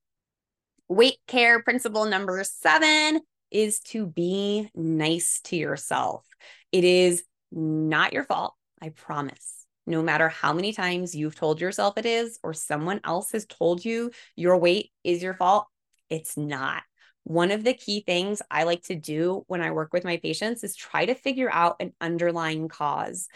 Weight 0.90 1.18
care 1.28 1.62
principle 1.62 2.06
number 2.06 2.44
seven 2.44 3.22
is 3.52 3.80
to 3.80 4.06
be 4.06 4.70
nice 4.76 5.42
to 5.46 5.56
yourself. 5.56 6.26
It 6.72 6.84
is 6.84 7.24
not 7.52 8.14
your 8.14 8.24
fault. 8.24 8.54
I 8.82 8.90
promise 8.90 9.67
no 9.88 10.04
matter 10.04 10.30
how 10.30 10.54
many 10.54 10.74
times 10.74 11.16
you've 11.16 11.36
told 11.36 11.60
yourself 11.62 11.98
it 11.98 12.06
is, 12.06 12.38
or 12.44 12.54
someone 12.54 13.00
else 13.04 13.32
has 13.32 13.46
told 13.46 13.84
you 13.84 14.12
your 14.36 14.58
weight 14.58 14.92
is 15.04 15.24
your 15.24 15.34
fault, 15.34 15.66
it's 16.10 16.38
not. 16.38 16.84
One 17.24 17.52
of 17.52 17.64
the 17.64 17.74
key 17.74 18.04
things 18.06 18.42
I 18.52 18.64
like 18.64 18.84
to 18.84 18.96
do 18.96 19.44
when 19.48 19.62
I 19.62 19.72
work 19.72 19.92
with 19.92 20.04
my 20.04 20.18
patients 20.18 20.64
is 20.64 20.76
try 20.76 21.06
to 21.06 21.16
figure 21.16 21.50
out 21.52 21.78
an 21.80 21.94
underlying 22.00 22.68
cause. 22.68 23.28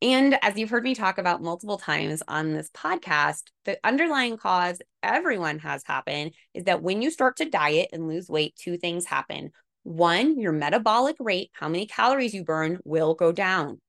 And 0.00 0.38
as 0.42 0.56
you've 0.56 0.70
heard 0.70 0.84
me 0.84 0.94
talk 0.94 1.18
about 1.18 1.42
multiple 1.42 1.78
times 1.78 2.22
on 2.28 2.52
this 2.52 2.70
podcast, 2.70 3.44
the 3.64 3.78
underlying 3.82 4.36
cause 4.36 4.80
everyone 5.02 5.58
has 5.60 5.82
happen 5.84 6.30
is 6.54 6.64
that 6.64 6.82
when 6.82 7.02
you 7.02 7.10
start 7.10 7.36
to 7.36 7.50
diet 7.50 7.88
and 7.92 8.06
lose 8.06 8.28
weight, 8.28 8.54
two 8.56 8.76
things 8.76 9.06
happen. 9.06 9.50
One, 9.82 10.38
your 10.38 10.52
metabolic 10.52 11.16
rate, 11.18 11.50
how 11.52 11.68
many 11.68 11.86
calories 11.86 12.34
you 12.34 12.44
burn, 12.44 12.78
will 12.84 13.14
go 13.14 13.32
down. 13.32 13.80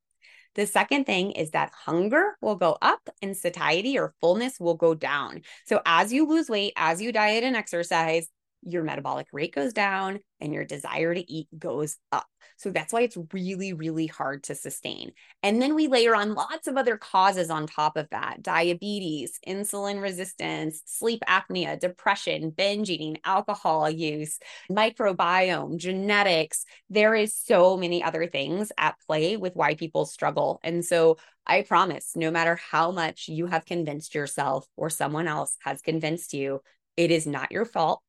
The 0.56 0.68
second 0.68 1.06
thing 1.06 1.32
is 1.32 1.52
that 1.52 1.72
hunger 1.74 2.36
will 2.42 2.56
go 2.56 2.78
up 2.82 3.10
and 3.22 3.36
satiety 3.36 3.98
or 3.98 4.14
fullness 4.20 4.60
will 4.60 4.76
go 4.76 4.94
down. 4.94 5.42
So 5.66 5.82
as 5.86 6.12
you 6.12 6.28
lose 6.28 6.50
weight, 6.50 6.74
as 6.76 7.02
you 7.02 7.12
diet 7.12 7.44
and 7.44 7.56
exercise, 7.56 8.28
your 8.62 8.84
metabolic 8.84 9.28
rate 9.32 9.54
goes 9.54 9.74
down 9.74 10.19
and 10.41 10.54
your 10.54 10.65
desire 10.65 11.13
to 11.13 11.32
eat 11.32 11.48
goes 11.58 11.98
up. 12.12 12.26
So 12.58 12.72
that's 12.72 12.91
why 12.91 13.02
it's 13.02 13.17
really, 13.34 13.74
really 13.74 14.08
hard 14.08 14.43
to 14.43 14.56
sustain. 14.56 15.12
And 15.43 15.62
then 15.62 15.76
we 15.76 15.88
layer 15.88 16.15
on 16.15 16.34
lots 16.34 16.67
of 16.67 16.78
other 16.78 16.98
causes 16.98 17.50
on 17.50 17.67
top 17.67 17.95
of 17.98 18.10
that 18.12 18.41
diabetes, 18.41 19.39
insulin 19.48 20.02
resistance, 20.02 20.82
sleep 20.86 21.22
apnea, 21.28 21.80
depression, 21.80 22.50
binge 22.50 22.89
eating, 22.89 23.17
alcohol 23.24 23.89
use, 23.89 24.39
microbiome, 24.69 25.78
genetics. 25.78 26.65
There 26.89 27.15
is 27.15 27.36
so 27.36 27.78
many 27.78 28.04
other 28.04 28.28
things 28.28 28.72
at 28.78 28.95
play 29.08 29.38
with 29.38 29.56
why 29.56 29.76
people 29.76 30.06
struggle. 30.06 30.60
And 30.63 30.84
so 30.84 31.17
I 31.45 31.62
promise, 31.63 32.12
no 32.15 32.30
matter 32.30 32.58
how 32.58 32.91
much 32.91 33.28
you 33.28 33.48
have 33.48 33.65
convinced 33.65 34.13
yourself 34.13 34.67
or 34.76 34.89
someone 34.89 35.28
else 35.28 35.56
has 35.62 35.82
convinced 35.82 36.34
you, 36.34 36.62
it 36.98 37.12
is 37.12 37.26
not 37.26 37.52
your 37.52 37.65
fault 37.65 38.02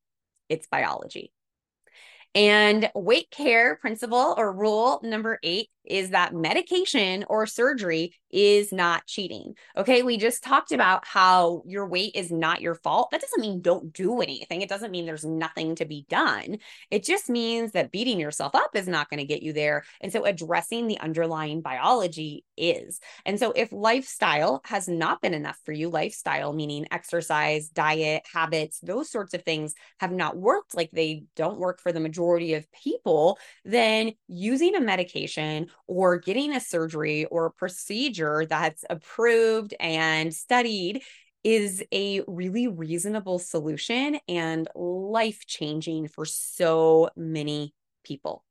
it's 0.50 0.66
biology. 0.66 1.32
And 2.34 2.90
weight 2.94 3.30
care 3.30 3.76
principle 3.76 4.34
or 4.36 4.52
rule 4.52 5.00
number 5.02 5.38
eight 5.42 5.68
is 5.90 6.11
that 6.11 6.35
medication 6.35 7.24
or 7.29 7.46
surgery 7.46 8.14
is 8.31 8.72
not 8.72 9.07
cheating. 9.07 9.55
Okay. 9.76 10.03
We 10.03 10.16
just 10.16 10.42
talked 10.42 10.72
about 10.72 11.05
how 11.05 11.62
your 11.66 11.87
weight 11.87 12.12
is 12.14 12.31
not 12.31 12.61
your 12.61 12.74
fault. 12.76 13.11
That 13.11 13.20
doesn't 13.20 13.40
mean 13.40 13.61
don't 13.61 13.92
do 13.92 14.20
anything. 14.20 14.62
It 14.62 14.68
doesn't 14.68 14.90
mean 14.90 15.05
there's 15.05 15.24
nothing 15.24 15.74
to 15.76 15.85
be 15.85 16.07
done. 16.09 16.59
It 16.90 17.05
just 17.05 17.29
means 17.29 17.72
that 17.72 17.90
beating 17.90 18.20
yourself 18.20 18.55
up 18.55 18.70
is 18.74 18.88
not 18.88 19.11
going 19.11 19.18
to 19.18 19.24
get 19.24 19.42
you 19.42 19.53
there. 19.53 19.85
And 20.00 20.12
so 20.12 20.24
addressing 20.24 20.87
the 20.87 21.00
underlying 21.00 21.61
biology 21.61 22.44
is. 22.57 23.00
And 23.26 23.38
so 23.38 23.53
if 23.57 23.72
lifestyle 23.72 24.61
has 24.64 24.88
not 24.88 25.20
been 25.20 25.35
enough 25.35 25.59
for 25.64 25.72
you, 25.72 25.88
lifestyle 25.88 26.53
meaning 26.53 26.87
exercise, 26.90 27.68
diet, 27.68 28.22
habits, 28.33 28.79
those 28.81 29.11
sorts 29.11 29.35
of 29.35 29.42
things 29.42 29.74
have 29.98 30.12
not 30.12 30.37
worked 30.37 30.76
like 30.76 30.90
they 30.92 31.24
don't 31.35 31.59
work 31.59 31.81
for 31.81 31.92
the 31.92 32.00
majority 32.00 32.55
of 32.55 32.70
people, 32.72 33.38
then 33.64 34.12
using 34.29 34.76
a 34.76 34.81
medication 34.81 35.68
or 35.86 36.18
getting 36.18 36.54
a 36.54 36.60
surgery 36.60 37.24
or 37.26 37.46
a 37.46 37.50
procedure 37.50 38.46
that's 38.46 38.84
approved 38.88 39.74
and 39.80 40.34
studied 40.34 41.02
is 41.42 41.82
a 41.92 42.22
really 42.26 42.68
reasonable 42.68 43.38
solution 43.38 44.18
and 44.28 44.68
life 44.74 45.46
changing 45.46 46.08
for 46.08 46.24
so 46.24 47.10
many 47.16 47.74
people. 48.04 48.44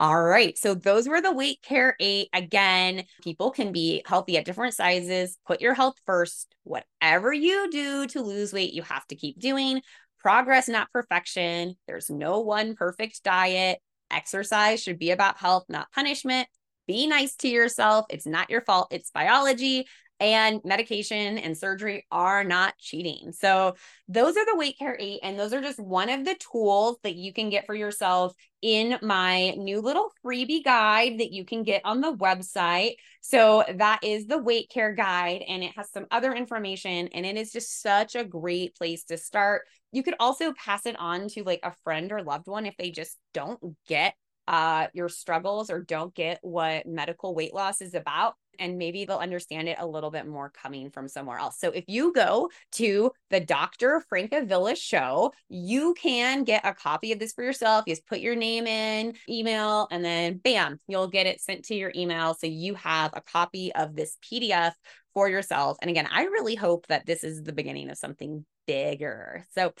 All 0.00 0.20
right. 0.20 0.58
So 0.58 0.74
those 0.74 1.08
were 1.08 1.20
the 1.20 1.32
weight 1.32 1.62
care 1.62 1.94
eight. 2.00 2.28
Again, 2.32 3.04
people 3.22 3.52
can 3.52 3.72
be 3.72 4.02
healthy 4.04 4.36
at 4.36 4.44
different 4.44 4.74
sizes. 4.74 5.38
Put 5.46 5.60
your 5.60 5.72
health 5.72 5.94
first. 6.04 6.54
Whatever 6.64 7.32
you 7.32 7.70
do 7.70 8.06
to 8.08 8.20
lose 8.20 8.52
weight, 8.52 8.74
you 8.74 8.82
have 8.82 9.06
to 9.06 9.16
keep 9.16 9.38
doing. 9.38 9.82
Progress, 10.18 10.68
not 10.68 10.90
perfection. 10.90 11.76
There's 11.86 12.10
no 12.10 12.40
one 12.40 12.74
perfect 12.74 13.22
diet. 13.22 13.78
Exercise 14.14 14.82
should 14.82 14.98
be 14.98 15.10
about 15.10 15.38
health, 15.38 15.64
not 15.68 15.92
punishment. 15.92 16.48
Be 16.86 17.06
nice 17.06 17.34
to 17.36 17.48
yourself. 17.48 18.06
It's 18.10 18.26
not 18.26 18.50
your 18.50 18.60
fault. 18.60 18.88
It's 18.90 19.10
biology 19.10 19.86
and 20.20 20.60
medication 20.64 21.38
and 21.38 21.56
surgery 21.56 22.06
are 22.10 22.44
not 22.44 22.76
cheating. 22.78 23.32
So, 23.32 23.74
those 24.06 24.36
are 24.36 24.46
the 24.46 24.56
weight 24.56 24.78
care 24.78 24.96
eight. 24.98 25.20
And 25.22 25.38
those 25.38 25.52
are 25.52 25.60
just 25.60 25.80
one 25.80 26.08
of 26.08 26.24
the 26.24 26.36
tools 26.52 26.98
that 27.02 27.16
you 27.16 27.32
can 27.32 27.50
get 27.50 27.66
for 27.66 27.74
yourself 27.74 28.34
in 28.62 28.96
my 29.02 29.50
new 29.52 29.80
little 29.80 30.10
freebie 30.24 30.64
guide 30.64 31.18
that 31.18 31.32
you 31.32 31.44
can 31.44 31.62
get 31.62 31.82
on 31.84 32.00
the 32.00 32.14
website. 32.14 32.94
So, 33.20 33.64
that 33.76 34.04
is 34.04 34.26
the 34.26 34.38
weight 34.38 34.70
care 34.70 34.94
guide, 34.94 35.42
and 35.46 35.62
it 35.62 35.72
has 35.76 35.90
some 35.90 36.06
other 36.10 36.32
information. 36.32 37.08
And 37.08 37.26
it 37.26 37.36
is 37.36 37.52
just 37.52 37.82
such 37.82 38.14
a 38.14 38.24
great 38.24 38.76
place 38.76 39.04
to 39.04 39.16
start. 39.16 39.62
You 39.92 40.02
could 40.02 40.16
also 40.20 40.52
pass 40.52 40.86
it 40.86 40.96
on 40.98 41.28
to 41.28 41.44
like 41.44 41.60
a 41.62 41.74
friend 41.82 42.12
or 42.12 42.22
loved 42.22 42.46
one 42.46 42.66
if 42.66 42.76
they 42.76 42.90
just 42.90 43.18
don't 43.32 43.60
get 43.86 44.14
uh, 44.46 44.88
your 44.92 45.08
struggles 45.08 45.70
or 45.70 45.82
don't 45.82 46.14
get 46.14 46.38
what 46.42 46.86
medical 46.86 47.34
weight 47.34 47.54
loss 47.54 47.80
is 47.80 47.94
about 47.94 48.34
and 48.58 48.78
maybe 48.78 49.04
they'll 49.04 49.18
understand 49.18 49.68
it 49.68 49.76
a 49.78 49.86
little 49.86 50.10
bit 50.10 50.26
more 50.26 50.50
coming 50.50 50.90
from 50.90 51.08
somewhere 51.08 51.38
else. 51.38 51.58
So 51.58 51.70
if 51.70 51.84
you 51.88 52.12
go 52.12 52.50
to 52.72 53.12
the 53.30 53.40
Dr. 53.40 54.02
Francavilla 54.12 54.76
show, 54.76 55.32
you 55.48 55.94
can 55.94 56.44
get 56.44 56.66
a 56.66 56.74
copy 56.74 57.12
of 57.12 57.18
this 57.18 57.32
for 57.32 57.42
yourself. 57.42 57.84
You 57.86 57.92
just 57.92 58.06
put 58.06 58.20
your 58.20 58.36
name 58.36 58.66
in, 58.66 59.14
email, 59.28 59.88
and 59.90 60.04
then 60.04 60.38
bam, 60.38 60.80
you'll 60.88 61.08
get 61.08 61.26
it 61.26 61.40
sent 61.40 61.64
to 61.66 61.74
your 61.74 61.92
email. 61.94 62.34
So 62.34 62.46
you 62.46 62.74
have 62.74 63.12
a 63.14 63.20
copy 63.20 63.74
of 63.74 63.96
this 63.96 64.16
PDF 64.22 64.72
for 65.14 65.28
yourself. 65.28 65.78
And 65.80 65.90
again, 65.90 66.08
I 66.10 66.24
really 66.24 66.54
hope 66.54 66.86
that 66.88 67.06
this 67.06 67.24
is 67.24 67.42
the 67.42 67.52
beginning 67.52 67.90
of 67.90 67.96
something 67.96 68.44
bigger. 68.66 69.46
So 69.54 69.72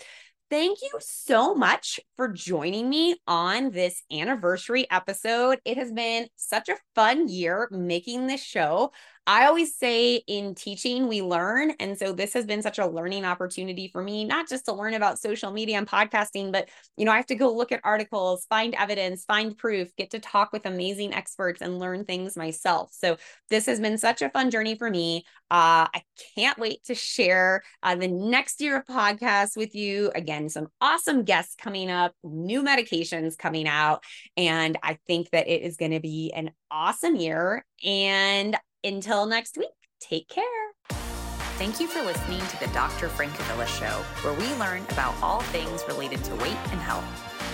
Thank 0.54 0.82
you 0.82 1.00
so 1.00 1.52
much 1.52 1.98
for 2.16 2.28
joining 2.28 2.88
me 2.88 3.16
on 3.26 3.72
this 3.72 4.04
anniversary 4.12 4.86
episode. 4.88 5.58
It 5.64 5.76
has 5.78 5.90
been 5.90 6.28
such 6.36 6.68
a 6.68 6.76
fun 6.94 7.26
year 7.26 7.66
making 7.72 8.28
this 8.28 8.40
show. 8.40 8.92
I 9.26 9.46
always 9.46 9.76
say 9.76 10.16
in 10.26 10.54
teaching, 10.54 11.08
we 11.08 11.22
learn. 11.22 11.72
And 11.80 11.98
so 11.98 12.12
this 12.12 12.34
has 12.34 12.44
been 12.44 12.60
such 12.60 12.78
a 12.78 12.86
learning 12.86 13.24
opportunity 13.24 13.88
for 13.88 14.02
me, 14.02 14.24
not 14.24 14.48
just 14.48 14.66
to 14.66 14.74
learn 14.74 14.92
about 14.92 15.18
social 15.18 15.50
media 15.50 15.78
and 15.78 15.86
podcasting, 15.86 16.52
but, 16.52 16.68
you 16.96 17.06
know, 17.06 17.12
I 17.12 17.16
have 17.16 17.26
to 17.26 17.34
go 17.34 17.54
look 17.54 17.72
at 17.72 17.80
articles, 17.84 18.44
find 18.50 18.74
evidence, 18.74 19.24
find 19.24 19.56
proof, 19.56 19.88
get 19.96 20.10
to 20.10 20.18
talk 20.18 20.52
with 20.52 20.66
amazing 20.66 21.14
experts 21.14 21.62
and 21.62 21.78
learn 21.78 22.04
things 22.04 22.36
myself. 22.36 22.90
So 22.92 23.16
this 23.48 23.64
has 23.64 23.80
been 23.80 23.96
such 23.96 24.20
a 24.20 24.28
fun 24.28 24.50
journey 24.50 24.74
for 24.74 24.90
me. 24.90 25.24
Uh, 25.50 25.88
I 25.94 26.02
can't 26.34 26.58
wait 26.58 26.84
to 26.84 26.94
share 26.94 27.62
uh, 27.82 27.94
the 27.94 28.08
next 28.08 28.60
year 28.60 28.76
of 28.76 28.84
podcasts 28.84 29.56
with 29.56 29.74
you. 29.74 30.10
Again, 30.14 30.50
some 30.50 30.68
awesome 30.80 31.24
guests 31.24 31.54
coming 31.54 31.90
up, 31.90 32.12
new 32.22 32.62
medications 32.62 33.38
coming 33.38 33.68
out. 33.68 34.04
And 34.36 34.76
I 34.82 34.98
think 35.06 35.30
that 35.30 35.48
it 35.48 35.62
is 35.62 35.76
going 35.76 35.92
to 35.92 36.00
be 36.00 36.30
an 36.34 36.50
awesome 36.70 37.16
year. 37.16 37.64
And 37.82 38.56
until 38.84 39.26
next 39.26 39.56
week, 39.56 39.70
take 40.00 40.28
care. 40.28 40.44
Thank 41.56 41.80
you 41.80 41.86
for 41.86 42.02
listening 42.02 42.40
to 42.40 42.60
the 42.60 42.66
Dr. 42.74 43.08
Francavilla 43.08 43.66
Show, 43.66 44.02
where 44.22 44.34
we 44.34 44.52
learn 44.54 44.82
about 44.90 45.14
all 45.22 45.40
things 45.40 45.82
related 45.88 46.22
to 46.24 46.34
weight 46.36 46.58
and 46.72 46.80
health. 46.80 47.04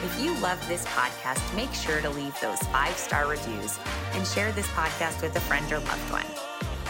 If 0.03 0.19
you 0.21 0.35
love 0.41 0.67
this 0.69 0.85
podcast, 0.87 1.55
make 1.55 1.73
sure 1.75 2.01
to 2.01 2.11
leave 2.11 2.39
those 2.41 2.59
five 2.69 2.97
star 2.97 3.29
reviews 3.29 3.79
and 4.13 4.27
share 4.27 4.51
this 4.53 4.67
podcast 4.69 5.21
with 5.21 5.37
a 5.37 5.41
friend 5.41 5.71
or 5.71 5.81
loved 5.81 6.11
one. 6.11 6.25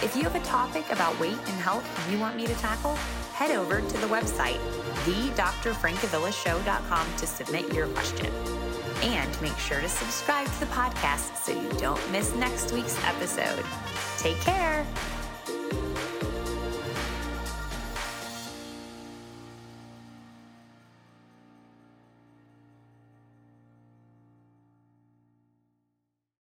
If 0.04 0.14
you 0.16 0.22
have 0.22 0.36
a 0.36 0.40
topic 0.40 0.84
about 0.90 1.18
weight 1.18 1.32
and 1.32 1.60
health 1.60 1.84
you 2.10 2.18
want 2.18 2.36
me 2.36 2.46
to 2.46 2.54
tackle, 2.54 2.94
head 3.34 3.50
over 3.50 3.80
to 3.80 3.98
the 3.98 4.06
website, 4.06 4.60
thedrfrancavillashow.com 5.04 7.06
to 7.16 7.26
submit 7.26 7.74
your 7.74 7.88
question. 7.88 8.32
And 9.02 9.42
make 9.42 9.58
sure 9.58 9.80
to 9.80 9.88
subscribe 9.88 10.46
to 10.46 10.60
the 10.60 10.66
podcast 10.66 11.34
so 11.36 11.52
you 11.52 11.68
don't 11.78 12.00
miss 12.12 12.32
next 12.36 12.70
week's 12.72 12.96
episode. 13.04 13.64
Take 14.20 14.38
care. 14.40 14.86